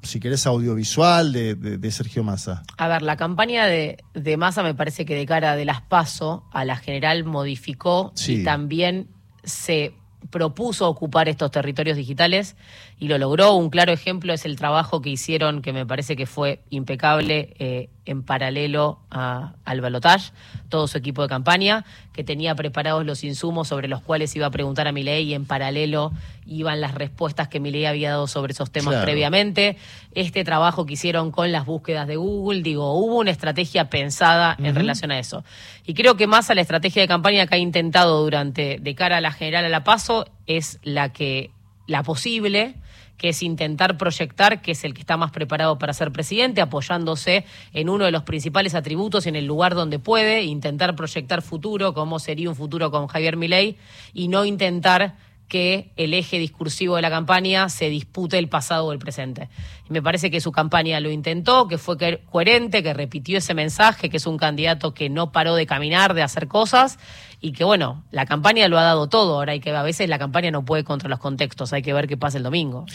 si 0.03 0.19
querés, 0.19 0.45
audiovisual 0.45 1.33
de, 1.33 1.91
Sergio 1.93 2.25
Massa? 2.25 2.65
A 2.79 2.89
ver, 2.89 3.03
la 3.03 3.17
campaña 3.17 3.67
de, 3.67 3.99
de, 4.13 4.37
Massa 4.37 4.65
me 4.65 4.75
parece 4.75 5.05
que 5.05 5.15
de 5.15 5.25
cara 5.25 5.55
de 5.55 5.65
las 5.65 5.83
PASO 5.83 6.45
a 6.53 6.65
la 6.65 6.75
general 6.75 7.23
modificó 7.23 8.13
y 8.27 8.43
también 8.43 9.07
se 9.45 9.95
propuso 10.31 10.89
ocupar 10.89 11.29
estos 11.29 11.51
territorios 11.51 11.97
digitales 11.97 12.57
y 12.99 13.09
lo 13.09 13.19
logró. 13.19 13.55
Un 13.55 13.71
claro 13.71 13.93
ejemplo 13.93 14.33
es 14.33 14.45
el 14.45 14.57
trabajo 14.57 15.03
que 15.03 15.11
hicieron, 15.11 15.63
que 15.63 15.73
me 15.73 15.87
parece 15.87 16.17
que 16.17 16.27
fue 16.27 16.61
impecable, 16.71 17.55
eh, 17.59 17.89
en 18.05 18.23
paralelo 18.23 18.99
al 19.11 19.81
balotage, 19.81 20.33
todo 20.69 20.89
su 20.89 20.99
equipo 20.99 21.23
de 21.23 21.29
campaña, 21.29 21.85
que 22.13 22.25
tenía 22.25 22.55
preparados 22.55 23.07
los 23.07 23.23
insumos 23.25 23.69
sobre 23.69 23.89
los 23.89 24.03
cuales 24.03 24.35
iba 24.35 24.47
a 24.47 24.51
preguntar 24.51 24.89
a 24.89 24.93
Milei 24.93 25.25
y 25.25 25.35
en 25.35 25.45
paralelo 25.45 26.13
iban 26.47 26.81
las 26.81 26.95
respuestas 26.95 27.49
que 27.49 27.61
Milei 27.61 27.87
había 27.87 28.11
dado 28.11 28.27
sobre 28.27 28.53
esos 28.53 28.71
temas 28.71 28.97
previamente. 29.03 29.77
Este 30.15 30.45
trabajo 30.45 30.85
que 30.85 30.95
hicieron 30.95 31.31
con 31.31 31.53
las 31.53 31.65
búsquedas 31.65 32.07
de 32.09 32.17
Google, 32.17 32.63
digo, 32.63 32.93
hubo 32.95 33.19
una 33.19 33.31
estrategia 33.31 33.89
pensada 33.89 34.57
en 34.59 34.75
relación 34.75 35.11
a 35.13 35.19
eso. 35.19 35.45
Y 35.87 35.95
creo 35.95 36.17
que 36.17 36.27
más 36.27 36.51
a 36.51 36.55
la 36.55 36.61
estrategia 36.61 37.03
de 37.03 37.09
campaña 37.09 37.47
que 37.47 37.55
ha 37.55 37.59
intentado 37.59 38.23
durante, 38.23 38.79
de 38.81 38.95
cara 38.95 39.19
a 39.19 39.21
la 39.21 39.33
general 39.33 39.65
a 39.65 39.69
la 39.69 39.85
paso, 39.85 40.27
es 40.47 40.81
la 40.83 41.13
que, 41.13 41.51
la 41.87 42.03
posible, 42.03 42.75
que 43.17 43.31
es 43.31 43.43
intentar 43.43 43.97
proyectar 43.97 44.63
que 44.63 44.73
es 44.73 44.85
el 44.85 44.95
que 44.95 45.01
está 45.01 45.17
más 45.17 45.31
preparado 45.31 45.79
para 45.79 45.93
ser 45.93 46.13
presidente, 46.13 46.61
apoyándose 46.61 47.45
en 47.73 47.89
uno 47.89 48.05
de 48.05 48.11
los 48.11 48.23
principales 48.23 48.75
atributos 48.75 49.27
en 49.27 49.37
el 49.37 49.47
lugar 49.47 49.75
donde 49.75 49.99
puede, 49.99 50.43
intentar 50.43 50.97
proyectar 50.97 51.43
futuro, 51.43 51.95
cómo 51.95 52.19
sería 52.19 52.49
un 52.49 52.57
futuro 52.57 52.91
con 52.91 53.07
Javier 53.07 53.37
Milei, 53.37 53.77
y 54.13 54.29
no 54.29 54.45
intentar 54.45 55.17
que 55.53 55.93
el 55.97 56.15
eje 56.15 56.39
discursivo 56.39 56.97
de 56.97 57.03
la 57.03 57.11
campaña 57.11 57.69
se 57.69 57.91
dispute 57.91 58.39
el 58.39 58.49
pasado 58.49 58.87
o 58.87 58.93
el 58.93 58.99
presente. 58.99 59.51
Y 59.87 59.93
me 59.93 60.01
parece 60.01 60.31
que 60.31 60.41
su 60.41 60.51
campaña 60.51 60.99
lo 60.99 61.11
intentó, 61.11 61.69
que 61.69 61.77
fue 61.77 61.99
coherente, 62.31 62.83
que 62.83 62.95
repitió 62.95 63.37
ese 63.37 63.53
mensaje, 63.53 64.09
que 64.09 64.17
es 64.17 64.27
un 64.27 64.39
candidato 64.39 64.95
que 64.95 65.11
no 65.11 65.31
paró 65.31 65.55
de 65.55 65.67
caminar, 65.67 66.15
de 66.15 66.23
hacer 66.23 66.49
cosas, 66.49 66.99
y 67.43 67.53
que 67.53 67.65
bueno, 67.65 68.03
la 68.11 68.25
campaña 68.25 68.67
lo 68.69 68.79
ha 68.79 68.83
dado 68.83 69.11
todo. 69.11 69.35
Ahora 69.35 69.53
hay 69.53 69.61
que 69.61 69.73
a 69.73 69.83
veces 69.83 70.09
la 70.09 70.19
campaña 70.19 70.51
no 70.51 70.65
puede 70.65 70.85
contra 70.85 71.11
los 71.11 71.19
contextos, 71.19 71.75
hay 71.75 71.83
que 71.83 71.93
ver 71.93 72.09
qué 72.09 72.17
pasa 72.17 72.39
el 72.39 72.45
domingo. 72.45 72.87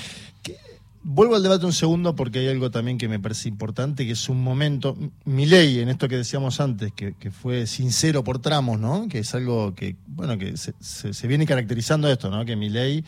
Vuelvo 1.10 1.38
al 1.38 1.42
debate 1.42 1.66
un 1.66 1.72
segundo 1.72 2.18
porque 2.18 2.40
hay 2.40 2.50
algo 2.50 2.70
también 2.70 2.98
que 2.98 3.08
me 3.08 3.18
parece 3.18 3.48
importante, 3.48 4.06
que 4.06 4.12
es 4.12 4.28
un 4.28 4.44
momento, 4.44 4.98
mi 5.24 5.46
ley, 5.46 5.80
en 5.80 5.88
esto 5.88 6.10
que 6.10 6.18
decíamos 6.18 6.60
antes, 6.60 6.92
que, 6.92 7.32
fue 7.32 7.66
sincero 7.66 8.26
por 8.26 8.40
tramos, 8.40 8.78
¿no? 8.78 9.08
Que 9.08 9.20
es 9.20 9.34
algo 9.34 9.74
que, 9.74 9.96
bueno, 10.06 10.38
que 10.38 10.58
se, 10.58 11.28
viene 11.30 11.46
caracterizando 11.46 12.10
esto, 12.10 12.30
¿no? 12.30 12.44
Que 12.44 12.58
mi 12.58 12.70
ley 12.70 13.06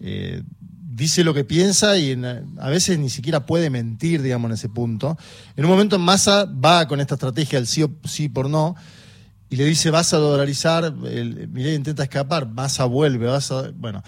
eh, 0.00 0.42
dice 0.80 1.24
lo 1.24 1.34
que 1.34 1.44
piensa 1.44 1.98
y 1.98 2.18
a 2.58 2.70
veces 2.70 2.98
ni 2.98 3.10
siquiera 3.10 3.44
puede 3.44 3.68
mentir, 3.68 4.22
digamos, 4.22 4.48
en 4.48 4.54
ese 4.54 4.70
punto. 4.70 5.18
En 5.54 5.66
un 5.66 5.70
momento 5.70 5.98
Massa 5.98 6.46
va 6.46 6.88
con 6.88 7.00
esta 7.00 7.16
estrategia 7.16 7.58
del 7.58 7.66
sí, 7.66 7.82
o, 7.82 7.90
sí 8.04 8.30
por 8.30 8.48
no, 8.48 8.76
y 9.50 9.56
le 9.56 9.66
dice 9.66 9.90
vas 9.90 10.14
a 10.14 10.16
dolarizar, 10.16 10.90
mi 10.94 11.62
ley 11.62 11.74
intenta 11.74 12.04
escapar, 12.04 12.48
Massa 12.48 12.86
vuelve, 12.86 13.26
vas 13.26 13.52
a... 13.52 13.72
Bueno. 13.72 14.02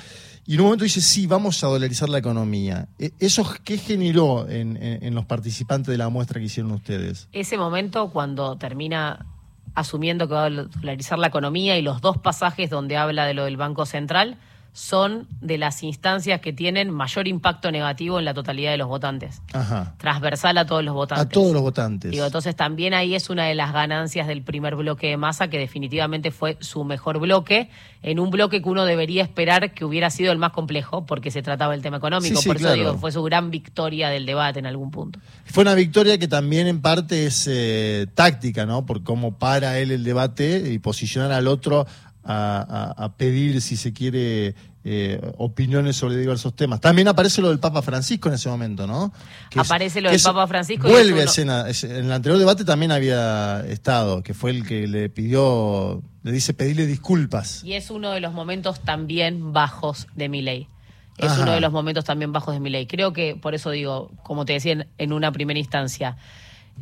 Y 0.46 0.54
en 0.54 0.60
un 0.60 0.66
momento 0.66 0.84
dice, 0.84 1.00
sí, 1.00 1.26
vamos 1.26 1.62
a 1.64 1.68
dolarizar 1.68 2.08
la 2.08 2.18
economía. 2.18 2.88
E, 2.98 3.12
¿Eso 3.18 3.48
qué 3.64 3.78
generó 3.78 4.46
en, 4.48 5.14
los 5.14 5.24
participantes 5.24 5.90
de 5.90 5.98
la 5.98 6.08
muestra 6.08 6.38
que 6.38 6.46
hicieron 6.46 6.72
ustedes? 6.72 7.28
Ese 7.32 7.56
momento 7.56 8.10
cuando 8.10 8.56
termina 8.56 9.26
asumiendo 9.74 10.28
que 10.28 10.34
va 10.34 10.46
a 10.46 10.50
dolarizar 10.50 11.18
la 11.18 11.28
economía 11.28 11.78
y 11.78 11.82
los 11.82 12.00
dos 12.00 12.18
pasajes 12.18 12.70
donde 12.70 12.96
habla 12.96 13.26
de 13.26 13.34
lo 13.34 13.44
del 13.44 13.56
Banco 13.56 13.86
Central, 13.86 14.38
son 14.74 15.28
de 15.40 15.56
las 15.56 15.84
instancias 15.84 16.40
que 16.40 16.52
tienen 16.52 16.90
mayor 16.90 17.28
impacto 17.28 17.70
negativo 17.70 18.18
en 18.18 18.24
la 18.24 18.34
totalidad 18.34 18.72
de 18.72 18.76
los 18.76 18.88
votantes. 18.88 19.40
Ajá. 19.52 19.94
Transversal 19.98 20.58
a 20.58 20.66
todos 20.66 20.82
los 20.82 20.92
votantes. 20.92 21.26
A 21.26 21.28
todos 21.28 21.52
los 21.52 21.62
votantes. 21.62 22.10
Digo, 22.10 22.26
entonces 22.26 22.56
también 22.56 22.92
ahí 22.92 23.14
es 23.14 23.30
una 23.30 23.44
de 23.44 23.54
las 23.54 23.72
ganancias 23.72 24.26
del 24.26 24.42
primer 24.42 24.74
bloque 24.74 25.06
de 25.06 25.16
masa, 25.16 25.46
que 25.46 25.60
definitivamente 25.60 26.32
fue 26.32 26.56
su 26.58 26.82
mejor 26.82 27.20
bloque, 27.20 27.70
en 28.02 28.18
un 28.18 28.30
bloque 28.30 28.62
que 28.62 28.68
uno 28.68 28.84
debería 28.84 29.22
esperar 29.22 29.74
que 29.74 29.84
hubiera 29.84 30.10
sido 30.10 30.32
el 30.32 30.38
más 30.38 30.50
complejo, 30.50 31.06
porque 31.06 31.30
se 31.30 31.40
trataba 31.40 31.70
del 31.70 31.82
tema 31.82 31.98
económico. 31.98 32.42
Por 32.42 32.56
eso 32.56 32.72
digo, 32.72 32.98
fue 32.98 33.12
su 33.12 33.22
gran 33.22 33.52
victoria 33.52 34.08
del 34.08 34.26
debate 34.26 34.58
en 34.58 34.66
algún 34.66 34.90
punto. 34.90 35.20
Fue 35.44 35.62
una 35.62 35.74
victoria 35.74 36.18
que 36.18 36.26
también 36.26 36.66
en 36.66 36.80
parte 36.80 37.26
es 37.26 37.48
eh, 37.48 38.08
táctica, 38.16 38.66
¿no? 38.66 38.86
Por 38.86 39.04
cómo 39.04 39.38
para 39.38 39.78
él 39.78 39.92
el 39.92 40.02
debate 40.02 40.72
y 40.72 40.80
posicionar 40.80 41.30
al 41.30 41.46
otro 41.46 41.86
a, 42.24 43.12
pedir, 43.16 43.60
si 43.60 43.76
se 43.76 43.92
quiere, 43.92 44.54
eh, 44.84 45.20
opiniones 45.38 45.96
sobre 45.96 46.16
diversos 46.16 46.54
temas. 46.54 46.80
También 46.80 47.08
aparece 47.08 47.42
lo 47.42 47.48
del 47.48 47.58
Papa 47.58 47.82
Francisco 47.82 48.28
en 48.28 48.34
ese 48.34 48.48
momento, 48.48 48.86
¿no? 48.86 49.12
aparece 49.56 50.00
lo 50.00 50.10
del 50.10 50.20
Papa 50.20 50.46
Francisco. 50.46 50.88
Vuelve 50.88 51.22
a 51.22 51.24
escena. 51.24 51.66
En 51.68 52.04
el 52.06 52.12
anterior 52.12 52.38
debate 52.38 52.64
también 52.64 52.92
había 52.92 53.64
estado, 53.66 54.22
que 54.22 54.34
fue 54.34 54.50
el 54.50 54.66
que 54.66 54.86
le 54.86 55.08
pidió, 55.08 56.02
le 56.22 56.32
dice 56.32 56.54
pedirle 56.54 56.86
disculpas. 56.86 57.62
Y 57.64 57.74
es 57.74 57.90
uno 57.90 58.12
de 58.12 58.20
los 58.20 58.32
momentos 58.32 58.80
también 58.80 59.52
bajos 59.52 60.06
de 60.14 60.28
mi 60.28 60.42
ley. 60.42 60.68
Es 61.16 61.38
uno 61.38 61.52
de 61.52 61.60
los 61.60 61.70
momentos 61.70 62.04
también 62.04 62.32
bajos 62.32 62.54
de 62.54 62.60
mi 62.60 62.70
ley. 62.70 62.86
Creo 62.86 63.12
que, 63.12 63.36
por 63.36 63.54
eso 63.54 63.70
digo, 63.70 64.10
como 64.24 64.44
te 64.44 64.54
decía 64.54 64.86
en 64.98 65.12
una 65.12 65.30
primera 65.30 65.60
instancia, 65.60 66.16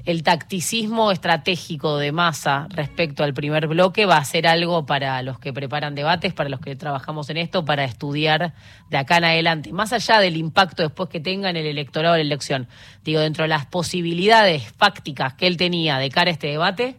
el 0.04 0.24
tacticismo 0.24 1.12
estratégico 1.12 1.96
de 1.96 2.10
masa 2.10 2.66
respecto 2.70 3.22
al 3.22 3.34
primer 3.34 3.68
bloque 3.68 4.04
va 4.04 4.16
a 4.16 4.24
ser 4.24 4.48
algo 4.48 4.84
para 4.84 5.22
los 5.22 5.38
que 5.38 5.52
preparan 5.52 5.94
debates, 5.94 6.32
para 6.34 6.48
los 6.48 6.60
que 6.60 6.74
trabajamos 6.74 7.30
en 7.30 7.36
esto, 7.36 7.64
para 7.64 7.84
estudiar 7.84 8.52
de 8.90 8.96
acá 8.96 9.18
en 9.18 9.24
adelante, 9.24 9.72
más 9.72 9.92
allá 9.92 10.18
del 10.18 10.36
impacto 10.36 10.82
después 10.82 11.08
que 11.08 11.20
tenga 11.20 11.50
en 11.50 11.56
el 11.56 11.66
electorado 11.66 12.14
de 12.14 12.24
la 12.24 12.34
elección. 12.34 12.66
Digo, 13.04 13.20
dentro 13.20 13.44
de 13.44 13.48
las 13.48 13.66
posibilidades 13.66 14.72
fácticas 14.76 15.34
que 15.34 15.46
él 15.46 15.56
tenía 15.56 15.98
de 15.98 16.10
cara 16.10 16.30
a 16.30 16.32
este 16.32 16.48
debate, 16.48 16.96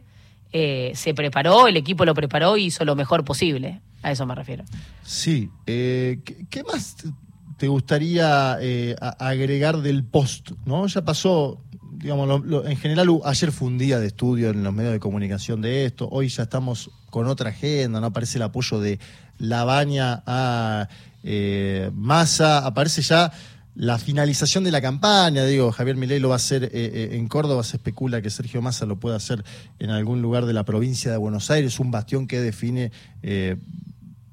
eh, 0.53 0.93
se 0.95 1.13
preparó, 1.13 1.67
el 1.67 1.75
equipo 1.75 2.05
lo 2.05 2.13
preparó 2.13 2.55
y 2.55 2.65
hizo 2.65 2.85
lo 2.85 2.95
mejor 2.95 3.25
posible. 3.25 3.81
A 4.01 4.11
eso 4.11 4.25
me 4.25 4.35
refiero. 4.35 4.63
Sí. 5.01 5.49
Eh, 5.65 6.19
¿qué, 6.49 6.63
más 6.63 6.95
te 7.57 7.67
gustaría 7.67 8.57
eh, 8.61 8.95
agregar 9.19 9.81
del 9.81 10.03
post? 10.03 10.51
¿no? 10.65 10.87
Ya 10.87 11.03
pasó 11.03 11.59
digamos, 12.03 12.43
en 12.65 12.75
general 12.75 13.07
ayer 13.23 13.51
fue 13.53 13.69
un 13.69 13.77
día 13.77 13.97
de 13.97 14.07
estudio 14.07 14.49
en 14.49 14.61
los 14.61 14.73
medios 14.73 14.91
de 14.91 14.99
comunicación 14.99 15.61
de 15.61 15.85
esto, 15.85 16.09
hoy 16.11 16.27
ya 16.27 16.43
estamos 16.43 16.91
con 17.09 17.27
otra 17.27 17.51
agenda, 17.51 18.01
no 18.01 18.07
aparece 18.07 18.39
el 18.39 18.41
apoyo 18.41 18.81
de 18.81 18.99
Lavagna 19.37 20.21
a 20.27 20.89
eh, 21.23 21.89
Massa, 21.93 22.65
aparece 22.65 23.01
ya 23.01 23.31
la 23.75 23.97
finalización 23.99 24.65
de 24.65 24.71
la 24.71 24.81
campaña, 24.81 25.45
digo, 25.45 25.71
Javier 25.71 25.95
Milei 25.95 26.19
lo 26.19 26.27
va 26.27 26.35
a 26.35 26.43
hacer 26.43 26.65
eh, 26.65 26.69
eh, 26.73 27.09
en 27.13 27.29
Córdoba, 27.29 27.63
se 27.63 27.77
especula 27.77 28.21
que 28.21 28.29
Sergio 28.29 28.61
Massa 28.61 28.85
lo 28.85 28.97
pueda 28.99 29.15
hacer 29.15 29.41
en 29.79 29.89
algún 29.89 30.21
lugar 30.21 30.45
de 30.45 30.51
la 30.51 30.65
provincia 30.65 31.09
de 31.09 31.15
Buenos 31.15 31.49
Aires, 31.51 31.79
un 31.79 31.89
bastión 31.89 32.27
que 32.27 32.41
define, 32.41 32.91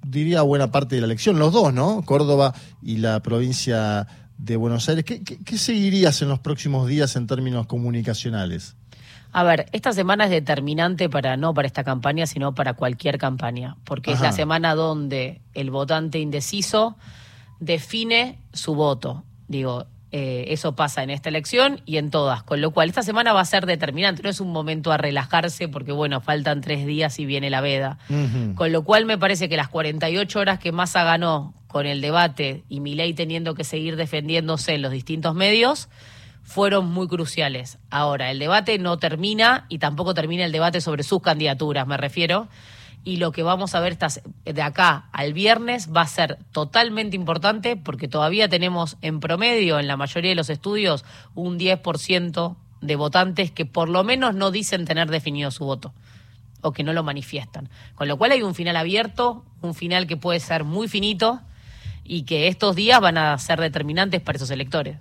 diría, 0.05 0.43
buena 0.43 0.73
parte 0.73 0.97
de 0.97 1.03
la 1.03 1.07
elección, 1.07 1.39
los 1.39 1.53
dos, 1.53 1.73
¿no? 1.73 2.03
Córdoba 2.03 2.53
y 2.83 2.97
la 2.97 3.23
provincia 3.23 4.09
de 4.43 4.57
Buenos 4.57 4.89
Aires. 4.89 5.05
¿Qué, 5.05 5.59
seguirías 5.59 6.23
en 6.23 6.29
los 6.29 6.39
próximos 6.39 6.89
días 6.89 7.17
en 7.17 7.27
términos 7.27 7.67
comunicacionales? 7.67 8.75
A 9.33 9.45
ver, 9.45 9.67
esta 9.73 9.93
semana 9.93 10.25
es 10.25 10.31
determinante 10.31 11.09
para 11.09 11.37
no 11.37 11.55
para 11.55 11.67
esta 11.67 11.85
campaña, 11.85 12.27
sino 12.27 12.55
para 12.55 12.75
cualquier 12.75 13.19
campaña, 13.19 13.77
porque 13.85 14.13
es 14.13 14.21
la 14.21 14.33
semana 14.33 14.75
donde 14.75 15.41
el 15.55 15.71
votante 15.71 16.19
indeciso 16.19 16.97
define 17.61 18.39
su 18.53 18.75
voto. 18.75 19.23
Digo, 19.47 19.87
eh, 20.11 20.47
eso 20.49 20.75
pasa 20.75 21.05
en 21.05 21.11
esta 21.11 21.29
elección 21.29 21.81
y 21.87 21.99
en 21.99 22.11
todas, 22.11 22.43
con 22.43 22.61
lo 22.61 22.73
cual 22.73 22.89
esta 22.89 23.05
semana 23.05 23.33
va 23.33 23.43
a 23.43 23.45
ser 23.45 23.67
determinante, 23.67 24.25
no 24.25 24.31
es 24.31 24.41
un 24.41 24.51
momento 24.51 24.91
a 24.91 24.97
relajarse 24.97 25.69
porque 25.69 25.93
bueno, 25.93 26.21
faltan 26.21 26.61
tres 26.61 26.85
días 26.85 27.21
y 27.21 27.27
viene 27.27 27.51
la 27.51 27.61
veda. 27.61 27.99
Con 28.57 28.73
lo 28.73 28.83
cual 28.83 29.05
me 29.05 29.17
parece 29.17 29.49
que 29.49 29.57
las 29.57 29.69
48 29.69 30.41
horas 30.41 30.59
que 30.59 30.73
Massa 30.73 31.05
ganó 31.05 31.55
con 31.71 31.87
el 31.87 32.01
debate 32.01 32.65
y 32.69 32.81
Milei 32.81 33.15
teniendo 33.15 33.55
que 33.55 33.63
seguir 33.63 33.95
defendiéndose 33.95 34.75
en 34.75 34.83
los 34.83 34.91
distintos 34.91 35.37
medios, 35.37 35.89
fueron 36.43 36.91
muy 36.91 37.07
cruciales. 37.07 37.79
Ahora, 37.91 38.33
el 38.33 38.41
debate 38.41 38.77
no 38.79 38.99
termina 38.99 39.67
y 39.69 39.79
tampoco 39.79 40.13
termina 40.13 40.45
el 40.45 40.51
debate 40.51 40.81
sobre 40.81 41.05
sus 41.05 41.23
candidaturas, 41.23 41.87
me 41.87 41.97
refiero. 41.97 42.49
Y 43.05 43.19
lo 43.19 43.31
que 43.31 43.45
vamos 43.45 43.77
a 43.77 43.81
ver 43.81 43.97
de 44.45 44.63
acá 44.63 45.09
al 45.13 45.33
viernes 45.33 45.91
va 45.95 46.03
a 46.03 46.09
ser 46.09 46.39
totalmente 46.51 47.15
importante 47.15 47.77
porque 47.77 48.09
todavía 48.09 48.49
tenemos 48.49 48.97
en 49.01 49.21
promedio, 49.21 49.79
en 49.79 49.87
la 49.87 49.97
mayoría 49.97 50.31
de 50.31 50.35
los 50.35 50.51
estudios, 50.51 51.05
un 51.37 51.57
10% 51.57 52.57
de 52.81 52.97
votantes 52.97 53.53
que 53.53 53.65
por 53.65 53.89
lo 53.89 54.03
menos 54.03 54.35
no 54.35 54.51
dicen 54.51 54.87
tener 54.87 55.09
definido 55.09 55.53
su 55.53 55.65
voto 55.67 55.95
o 56.63 56.73
que 56.73 56.83
no 56.83 56.93
lo 56.93 57.05
manifiestan. 57.05 57.71
Con 57.95 58.09
lo 58.09 58.19
cual 58.19 58.33
hay 58.33 58.43
un 58.43 58.57
final 58.57 58.77
abierto, 58.77 59.45
un 59.63 59.75
final 59.75 60.09
que 60.09 60.17
puede 60.17 60.41
ser 60.41 60.65
muy 60.65 60.89
finito 60.89 61.41
y 62.11 62.25
que 62.25 62.49
estos 62.49 62.75
días 62.75 63.01
van 63.01 63.17
a 63.19 63.39
ser 63.39 63.61
determinantes 63.61 64.21
para 64.21 64.35
esos 64.35 64.51
electores. 64.51 64.99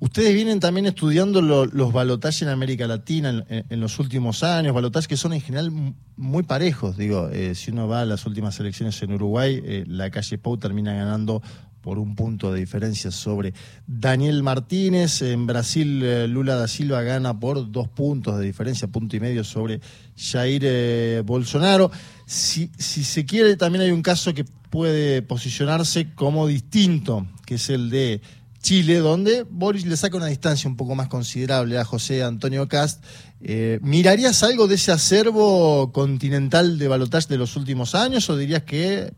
Ustedes 0.00 0.32
vienen 0.32 0.60
también 0.60 0.86
estudiando 0.86 1.42
los 1.42 1.92
balotajes 1.92 2.40
en 2.40 2.48
América 2.48 2.86
Latina 2.86 3.44
en, 3.48 3.80
los 3.80 3.98
últimos 3.98 4.42
años, 4.42 4.72
balotajes 4.72 5.08
que 5.08 5.16
son 5.18 5.34
en 5.34 5.42
general 5.42 5.70
muy 6.16 6.44
parejos. 6.44 6.96
Digo, 6.96 7.28
eh, 7.28 7.54
si 7.54 7.72
uno 7.72 7.86
va 7.86 8.00
a 8.00 8.04
las 8.06 8.24
últimas 8.24 8.58
elecciones 8.60 9.02
en 9.02 9.12
Uruguay, 9.12 9.60
eh, 9.62 9.84
la 9.86 10.10
calle 10.10 10.38
Pau 10.38 10.56
termina 10.56 10.94
ganando 10.94 11.42
por 11.82 11.98
un 11.98 12.14
punto 12.14 12.50
de 12.52 12.60
diferencia 12.60 13.10
sobre 13.10 13.52
Daniel 13.86 14.42
Martínez. 14.42 15.20
En 15.20 15.46
Brasil, 15.46 16.02
eh, 16.02 16.28
Lula 16.28 16.54
da 16.54 16.68
Silva 16.68 17.02
gana 17.02 17.38
por 17.38 17.70
dos 17.70 17.88
puntos 17.88 18.38
de 18.38 18.46
diferencia, 18.46 18.88
punto 18.88 19.16
y 19.16 19.20
medio 19.20 19.44
sobre 19.44 19.80
Jair 20.16 21.22
Bolsonaro. 21.24 21.90
Si, 22.24 22.70
si 22.78 23.04
se 23.04 23.26
quiere, 23.26 23.56
también 23.56 23.82
hay 23.82 23.90
un 23.90 24.02
caso 24.02 24.32
que 24.32 24.44
puede 24.70 25.22
posicionarse 25.22 26.12
como 26.14 26.46
distinto, 26.46 27.26
que 27.46 27.56
es 27.56 27.70
el 27.70 27.90
de 27.90 28.20
Chile, 28.60 28.98
donde 28.98 29.44
Boris 29.48 29.86
le 29.86 29.96
saca 29.96 30.16
una 30.16 30.26
distancia 30.26 30.68
un 30.68 30.76
poco 30.76 30.94
más 30.94 31.08
considerable 31.08 31.78
a 31.78 31.84
José 31.84 32.22
Antonio 32.22 32.68
Cast. 32.68 33.04
Eh, 33.40 33.78
¿Mirarías 33.82 34.42
algo 34.42 34.66
de 34.66 34.74
ese 34.74 34.90
acervo 34.90 35.92
continental 35.92 36.78
de 36.78 36.88
balotaje 36.88 37.28
de 37.28 37.38
los 37.38 37.56
últimos 37.56 37.94
años 37.94 38.28
o 38.28 38.36
dirías 38.36 38.64
que 38.64 39.12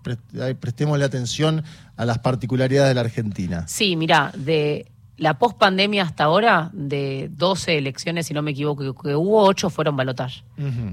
prestemos 0.61 1.01
atención 1.01 1.65
a 1.97 2.05
las 2.05 2.19
particularidades 2.19 2.91
de 2.91 2.95
la 2.95 3.01
Argentina? 3.01 3.67
Sí, 3.67 3.97
mira, 3.97 4.31
de 4.37 4.87
la 5.17 5.39
pospandemia 5.39 6.03
hasta 6.03 6.25
ahora, 6.25 6.71
de 6.73 7.31
12 7.33 7.79
elecciones, 7.79 8.27
si 8.27 8.35
no 8.35 8.43
me 8.43 8.53
equivoco, 8.53 8.95
que 8.95 9.15
hubo 9.15 9.43
8 9.43 9.71
fueron 9.71 9.97
balotaje. 9.97 10.43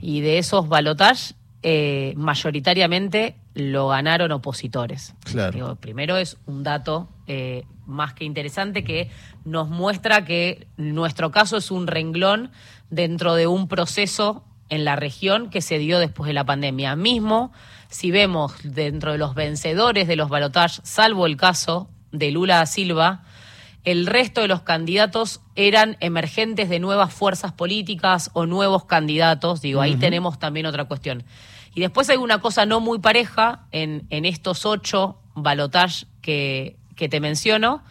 Y 0.02 0.22
de 0.22 0.38
esos 0.38 0.68
balotaje, 0.68 1.34
eh, 1.64 2.14
mayoritariamente 2.16 3.36
lo 3.54 3.90
ganaron 3.90 4.32
opositores. 4.32 5.16
Claro. 5.24 5.76
primero 5.76 6.18
es 6.18 6.38
un 6.46 6.64
dato 6.64 7.10
eh, 7.26 7.64
más 7.86 8.14
que 8.14 8.26
interesante 8.26 8.84
que 8.84 9.10
nos 9.44 9.68
muestra 9.68 10.24
que 10.24 10.68
nuestro 10.78 11.32
caso 11.32 11.58
es 11.58 11.72
un 11.72 11.88
renglón 11.88 12.52
dentro 12.90 13.34
de 13.34 13.48
un 13.48 13.68
proceso 13.68 14.44
en 14.70 14.86
la 14.86 14.96
región 14.96 15.50
que 15.50 15.62
se 15.62 15.80
dio 15.80 16.00
después 16.00 16.28
de 16.28 16.34
la 16.34 16.46
pandemia. 16.46 16.96
Mismo, 16.96 17.52
si 17.90 18.12
vemos 18.12 18.54
dentro 18.64 19.14
de 19.14 19.18
los 19.18 19.34
vencedores 19.34 20.08
de 20.08 20.16
los 20.16 20.30
balotajes, 20.30 20.82
salvo 20.84 21.26
el 21.26 21.38
caso 21.38 21.90
de 22.12 22.32
Lula 22.32 22.58
da 22.58 22.66
Silva, 22.66 23.24
el 23.88 24.06
resto 24.06 24.42
de 24.42 24.50
los 24.50 24.64
candidatos 24.64 25.40
eran 25.56 25.96
emergentes 26.02 26.68
de 26.68 26.78
nuevas 26.78 27.14
fuerzas 27.14 27.54
políticas 27.54 28.30
o 28.34 28.46
nuevos 28.46 28.84
candidatos. 28.84 29.62
Digo, 29.62 29.80
ahí 29.80 29.96
tenemos 29.96 30.40
también 30.40 30.66
otra 30.66 30.84
cuestión. 30.84 31.24
Y 31.74 31.80
después 31.80 32.10
hay 32.10 32.18
una 32.18 32.42
cosa 32.42 32.66
no 32.66 32.82
muy 32.82 33.00
pareja 33.00 33.66
en, 33.72 34.06
en 34.10 34.26
estos 34.26 34.66
ocho 34.66 35.22
balotajes 35.36 36.06
que, 36.22 36.76
que 36.98 37.08
te 37.08 37.22
menciono, 37.22 37.82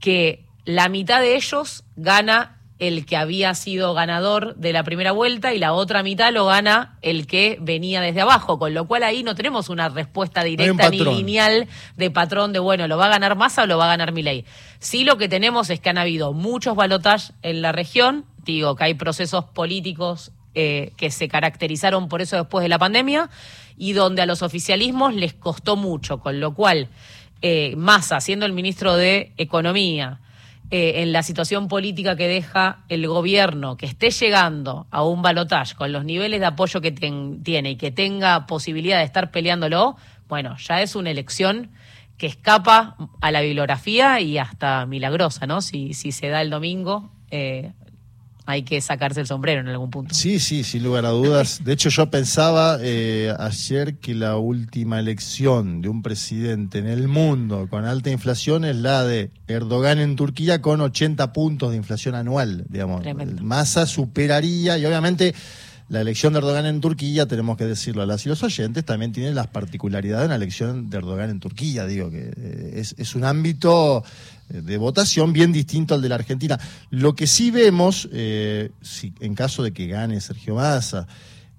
que 0.00 0.44
la 0.64 0.88
mitad 0.88 1.20
de 1.20 1.36
ellos 1.36 1.84
gana 1.94 2.58
el 2.82 3.06
que 3.06 3.16
había 3.16 3.54
sido 3.54 3.94
ganador 3.94 4.56
de 4.56 4.72
la 4.72 4.82
primera 4.82 5.12
vuelta 5.12 5.54
y 5.54 5.58
la 5.60 5.72
otra 5.72 6.02
mitad 6.02 6.32
lo 6.32 6.46
gana 6.46 6.98
el 7.00 7.28
que 7.28 7.56
venía 7.60 8.00
desde 8.00 8.22
abajo, 8.22 8.58
con 8.58 8.74
lo 8.74 8.88
cual 8.88 9.04
ahí 9.04 9.22
no 9.22 9.36
tenemos 9.36 9.68
una 9.68 9.88
respuesta 9.88 10.42
directa 10.42 10.90
ni 10.90 10.98
lineal 10.98 11.68
de 11.96 12.10
patrón 12.10 12.52
de, 12.52 12.58
bueno, 12.58 12.88
¿lo 12.88 12.96
va 12.98 13.06
a 13.06 13.10
ganar 13.10 13.36
Massa 13.36 13.62
o 13.62 13.66
lo 13.66 13.78
va 13.78 13.84
a 13.84 13.96
ganar 13.96 14.10
Milei? 14.10 14.44
Sí 14.80 15.04
lo 15.04 15.16
que 15.16 15.28
tenemos 15.28 15.70
es 15.70 15.78
que 15.78 15.90
han 15.90 15.98
habido 15.98 16.32
muchos 16.32 16.74
balotajes 16.74 17.34
en 17.42 17.62
la 17.62 17.70
región, 17.70 18.24
digo 18.44 18.74
que 18.74 18.82
hay 18.82 18.94
procesos 18.94 19.44
políticos 19.44 20.32
eh, 20.56 20.90
que 20.96 21.12
se 21.12 21.28
caracterizaron 21.28 22.08
por 22.08 22.20
eso 22.20 22.34
después 22.34 22.64
de 22.64 22.68
la 22.68 22.80
pandemia 22.80 23.30
y 23.76 23.92
donde 23.92 24.22
a 24.22 24.26
los 24.26 24.42
oficialismos 24.42 25.14
les 25.14 25.34
costó 25.34 25.76
mucho, 25.76 26.18
con 26.18 26.40
lo 26.40 26.52
cual 26.52 26.88
eh, 27.42 27.74
Massa, 27.76 28.20
siendo 28.20 28.44
el 28.44 28.52
ministro 28.52 28.96
de 28.96 29.32
Economía, 29.36 30.18
eh, 30.74 31.02
en 31.02 31.12
la 31.12 31.22
situación 31.22 31.68
política 31.68 32.16
que 32.16 32.26
deja 32.26 32.78
el 32.88 33.06
gobierno, 33.06 33.76
que 33.76 33.84
esté 33.84 34.10
llegando 34.10 34.86
a 34.90 35.04
un 35.04 35.20
balotaje 35.20 35.74
con 35.74 35.92
los 35.92 36.06
niveles 36.06 36.40
de 36.40 36.46
apoyo 36.46 36.80
que 36.80 36.92
tiene 36.92 37.72
y 37.72 37.76
que 37.76 37.90
tenga 37.90 38.46
posibilidad 38.46 38.96
de 38.96 39.04
estar 39.04 39.30
peleándolo, 39.30 39.98
bueno, 40.30 40.56
ya 40.56 40.80
es 40.80 40.96
una 40.96 41.10
elección 41.10 41.72
que 42.16 42.26
escapa 42.26 42.96
a 43.20 43.30
la 43.30 43.42
bibliografía 43.42 44.18
y 44.20 44.38
hasta 44.38 44.86
milagrosa, 44.86 45.46
¿no? 45.46 45.60
Si, 45.60 45.92
si 45.92 46.10
se 46.10 46.28
da 46.28 46.40
el 46.40 46.48
domingo, 46.48 47.10
eh, 47.30 47.72
hay 48.52 48.62
que 48.64 48.80
sacarse 48.80 49.20
el 49.20 49.26
sombrero 49.26 49.62
en 49.62 49.68
algún 49.68 49.90
punto. 49.90 50.14
Sí, 50.14 50.38
sí, 50.38 50.62
sin 50.62 50.82
lugar 50.82 51.06
a 51.06 51.10
dudas. 51.10 51.64
De 51.64 51.72
hecho, 51.72 51.88
yo 51.88 52.10
pensaba 52.10 52.78
eh, 52.80 53.34
ayer 53.38 53.96
que 53.96 54.14
la 54.14 54.36
última 54.36 55.00
elección 55.00 55.80
de 55.80 55.88
un 55.88 56.02
presidente 56.02 56.78
en 56.78 56.86
el 56.86 57.08
mundo 57.08 57.66
con 57.70 57.86
alta 57.86 58.10
inflación 58.10 58.64
es 58.64 58.76
la 58.76 59.04
de 59.04 59.30
Erdogan 59.48 59.98
en 59.98 60.16
Turquía 60.16 60.60
con 60.60 60.80
80 60.80 61.32
puntos 61.32 61.70
de 61.70 61.78
inflación 61.78 62.14
anual, 62.14 62.64
digamos. 62.68 63.02
Massa 63.40 63.86
superaría 63.86 64.76
y 64.76 64.84
obviamente 64.84 65.34
la 65.88 66.00
elección 66.00 66.32
de 66.32 66.38
Erdogan 66.38 66.66
en 66.66 66.80
Turquía, 66.80 67.26
tenemos 67.26 67.56
que 67.56 67.64
decirlo 67.64 68.02
a 68.02 68.06
las 68.06 68.24
y 68.24 68.28
los 68.28 68.42
oyentes, 68.42 68.84
también 68.84 69.12
tiene 69.12 69.32
las 69.32 69.48
particularidades 69.48 70.24
de 70.24 70.28
la 70.28 70.36
elección 70.36 70.88
de 70.90 70.96
Erdogan 70.98 71.30
en 71.30 71.40
Turquía. 71.40 71.86
Digo 71.86 72.10
que 72.10 72.32
eh, 72.34 72.72
es, 72.76 72.94
es 72.98 73.14
un 73.14 73.24
ámbito 73.24 74.04
de 74.60 74.76
votación 74.76 75.32
bien 75.32 75.52
distinto 75.52 75.94
al 75.94 76.02
de 76.02 76.08
la 76.08 76.16
Argentina. 76.16 76.58
Lo 76.90 77.14
que 77.14 77.26
sí 77.26 77.50
vemos, 77.50 78.08
eh, 78.12 78.70
si, 78.82 79.14
en 79.20 79.34
caso 79.34 79.62
de 79.62 79.72
que 79.72 79.86
gane 79.86 80.20
Sergio 80.20 80.56
Massa, 80.56 81.06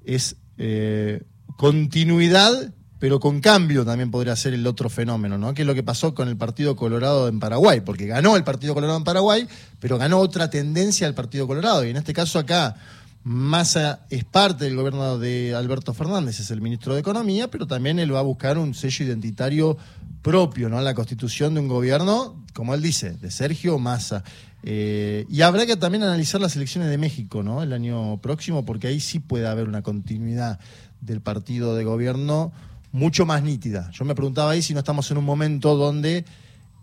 es 0.05 0.35
eh, 0.57 1.23
continuidad, 1.57 2.73
pero 2.99 3.19
con 3.19 3.41
cambio 3.41 3.83
también 3.83 4.11
podría 4.11 4.35
ser 4.35 4.53
el 4.53 4.65
otro 4.65 4.89
fenómeno, 4.89 5.37
¿no? 5.37 5.53
Que 5.53 5.63
es 5.63 5.67
lo 5.67 5.73
que 5.73 5.83
pasó 5.83 6.13
con 6.13 6.29
el 6.29 6.37
Partido 6.37 6.75
Colorado 6.75 7.27
en 7.27 7.39
Paraguay, 7.39 7.81
porque 7.81 8.05
ganó 8.05 8.37
el 8.37 8.43
Partido 8.43 8.73
Colorado 8.73 8.97
en 8.97 9.03
Paraguay, 9.03 9.47
pero 9.79 9.97
ganó 9.97 10.19
otra 10.19 10.49
tendencia 10.49 11.07
al 11.07 11.13
Partido 11.13 11.47
Colorado. 11.47 11.83
Y 11.85 11.89
en 11.89 11.97
este 11.97 12.13
caso 12.13 12.39
acá, 12.39 12.75
Massa 13.23 14.05
es 14.09 14.25
parte 14.25 14.65
del 14.65 14.75
gobierno 14.75 15.17
de 15.17 15.55
Alberto 15.55 15.93
Fernández, 15.93 16.41
es 16.41 16.51
el 16.51 16.61
ministro 16.61 16.93
de 16.93 16.99
Economía, 16.99 17.49
pero 17.49 17.65
también 17.65 17.97
él 17.99 18.13
va 18.13 18.19
a 18.19 18.23
buscar 18.23 18.57
un 18.57 18.73
sello 18.73 19.05
identitario 19.05 19.77
propio, 20.21 20.67
¿no? 20.67 20.81
La 20.81 20.93
constitución 20.93 21.53
de 21.53 21.61
un 21.61 21.69
gobierno, 21.69 22.43
como 22.53 22.73
él 22.73 22.81
dice, 22.81 23.11
de 23.11 23.31
Sergio 23.31 23.79
Massa. 23.79 24.23
Eh, 24.63 25.25
y 25.29 25.41
habrá 25.41 25.65
que 25.65 25.77
también 25.77 26.03
analizar 26.03 26.41
las 26.41 26.55
elecciones 26.57 26.89
de 26.89 26.97
México, 26.97 27.43
¿no? 27.43 27.63
El 27.63 27.71
año 27.71 28.17
próximo, 28.17 28.65
porque 28.65 28.87
ahí 28.87 28.99
sí 28.99 29.19
puede 29.19 29.47
haber 29.47 29.69
una 29.69 29.83
continuidad 29.83 30.59
del 30.99 31.21
partido 31.21 31.75
de 31.75 31.85
gobierno 31.85 32.51
mucho 32.91 33.25
más 33.25 33.41
nítida. 33.41 33.89
Yo 33.91 34.03
me 34.05 34.15
preguntaba 34.15 34.51
ahí 34.51 34.61
si 34.61 34.73
no 34.73 34.79
estamos 34.79 35.09
en 35.11 35.17
un 35.17 35.25
momento 35.25 35.75
donde 35.75 36.25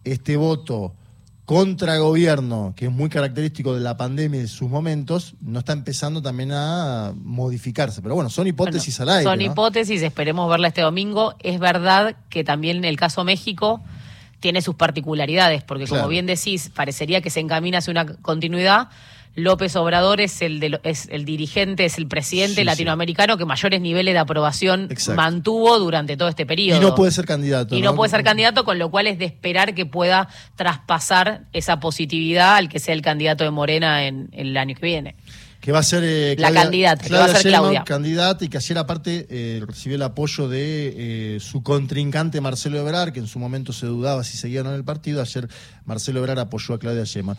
este 0.05 0.37
voto 0.37 0.95
contra 1.51 1.99
gobierno, 1.99 2.75
que 2.77 2.85
es 2.85 2.93
muy 2.93 3.09
característico 3.09 3.75
de 3.75 3.81
la 3.81 3.97
pandemia 3.97 4.39
y 4.39 4.43
de 4.43 4.49
sus 4.49 4.71
momentos, 4.71 5.35
no 5.41 5.59
está 5.59 5.73
empezando 5.73 6.23
también 6.23 6.53
a 6.53 7.13
modificarse. 7.17 8.01
Pero 8.03 8.15
bueno, 8.15 8.31
son 8.31 8.47
hipótesis 8.47 9.01
al 9.01 9.09
aire. 9.09 9.25
Son 9.25 9.41
hipótesis, 9.41 10.01
esperemos 10.01 10.49
verla 10.49 10.69
este 10.69 10.83
domingo. 10.83 11.35
Es 11.41 11.59
verdad 11.59 12.15
que 12.29 12.45
también 12.45 12.77
en 12.77 12.85
el 12.85 12.97
caso 12.97 13.25
México 13.25 13.83
tiene 14.39 14.63
sus 14.63 14.77
particularidades, 14.77 15.65
porque 15.65 15.89
como 15.89 16.07
bien 16.07 16.25
decís, 16.25 16.71
parecería 16.73 17.21
que 17.21 17.31
se 17.31 17.41
encamina 17.41 17.79
hacia 17.79 17.91
una 17.91 18.07
continuidad 18.07 18.89
López 19.37 19.77
Obrador 19.77 20.21
es 20.21 20.43
el, 20.43 20.81
es 20.83 21.09
el 21.11 21.25
dirigente, 21.25 21.85
es 21.85 21.99
el 21.99 22.09
presidente 22.09 22.65
latinoamericano 22.65 23.37
que 23.37 23.45
mayores 23.45 23.81
niveles 23.81 24.15
de 24.15 24.19
aprobación 24.19 24.89
mantuvo 25.15 25.79
durante 25.79 26.17
todo 26.17 26.29
este 26.29 26.47
periodo. 26.47 26.79
Y 26.79 26.81
no 26.81 26.95
puede 26.95 27.13
ser 27.13 27.27
candidato. 27.27 27.77
Y 27.77 27.83
no, 27.83 27.95
puede 27.95 28.11
ser 28.11 28.25
candidato, 28.25 28.65
con 28.65 28.79
lo 28.79 28.91
cual 28.91 29.07
es 29.07 29.19
de 29.19 29.27
esperar 29.27 29.75
que 29.75 29.87
pueda 29.87 30.29
traspasar 30.57 31.45
esa 31.53 31.79
positividad 31.81 32.57
al 32.57 32.69
que 32.69 32.81
sea 32.81 32.95
el 32.95 33.03
candidato 33.03 33.45
de 33.45 33.51
Morena 33.51 34.07
en, 34.07 34.29
el 34.33 34.57
año 34.57 34.75
que 34.75 34.87
viene 34.87 35.17
que 35.61 35.73
va 35.73 35.81
a 35.81 35.83
ser 35.83 36.03
eh, 36.05 36.37
la 36.39 36.53
candidata, 36.53 37.05
que 37.05 37.13
va 37.13 37.27
a 37.27 37.29
ser 37.29 37.43
Claudia. 37.43 37.85
candidata 37.85 38.43
y 38.47 38.49
que 38.49 38.57
ayer 38.57 38.79
aparte 38.79 39.27
eh, 39.29 39.63
recibió 39.67 39.97
el 39.97 40.03
apoyo 40.03 40.49
de 40.49 41.35
eh, 41.37 41.41
su 41.41 41.63
contrincante 41.63 42.41
Marcelo 42.41 42.79
Ebrard, 42.79 43.13
que 43.13 43.21
en 43.21 43.27
su 43.27 43.39
momento 43.39 43.75
se 43.75 43.85
dudaba 43.85 44.25
si 44.25 44.39
seguían 44.39 44.67
en 44.69 44.73
el 44.73 44.85
partido. 44.85 45.21
Ayer 45.21 45.49
Marcelo 45.85 46.21
Ebrard 46.21 46.39
apoyó 46.39 46.75
a 46.75 46.79
Claudia 46.79 47.05
Sheinbaum. 47.05 47.37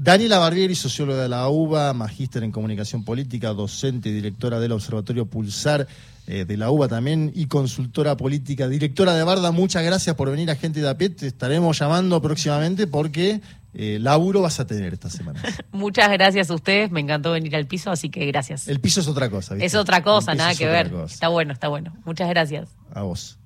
Daniela 0.00 0.38
Barbieri, 0.38 0.76
socióloga 0.76 1.22
de 1.22 1.28
la 1.28 1.48
UBA, 1.48 1.92
magíster 1.92 2.44
en 2.44 2.52
comunicación 2.52 3.04
política, 3.04 3.48
docente 3.48 4.10
y 4.10 4.12
directora 4.12 4.60
del 4.60 4.70
Observatorio 4.70 5.26
Pulsar 5.26 5.88
eh, 6.28 6.44
de 6.44 6.56
la 6.56 6.70
UBA 6.70 6.86
también 6.86 7.32
y 7.34 7.46
consultora 7.46 8.16
política, 8.16 8.68
directora 8.68 9.14
de 9.14 9.24
Barda, 9.24 9.50
muchas 9.50 9.82
gracias 9.82 10.14
por 10.14 10.30
venir 10.30 10.52
a 10.52 10.54
Gente 10.54 10.80
de 10.80 10.88
a 10.88 10.96
Te 10.96 11.26
estaremos 11.26 11.76
llamando 11.76 12.22
próximamente 12.22 12.86
porque 12.86 13.40
eh, 13.74 13.98
laburo 14.00 14.42
vas 14.42 14.60
a 14.60 14.68
tener 14.68 14.92
esta 14.92 15.10
semana. 15.10 15.42
muchas 15.72 16.08
gracias 16.12 16.48
a 16.48 16.54
ustedes, 16.54 16.92
me 16.92 17.00
encantó 17.00 17.32
venir 17.32 17.56
al 17.56 17.66
piso, 17.66 17.90
así 17.90 18.08
que 18.08 18.24
gracias. 18.26 18.68
El 18.68 18.78
piso 18.78 19.00
es 19.00 19.08
otra 19.08 19.28
cosa. 19.28 19.56
Es 19.56 19.74
otra 19.74 20.04
cosa, 20.04 20.32
nada 20.36 20.54
que 20.54 20.66
ver. 20.66 20.92
Está 21.06 21.26
bueno, 21.26 21.52
está 21.52 21.66
bueno. 21.66 21.92
Muchas 22.04 22.28
gracias. 22.28 22.68
A 22.94 23.02
vos. 23.02 23.36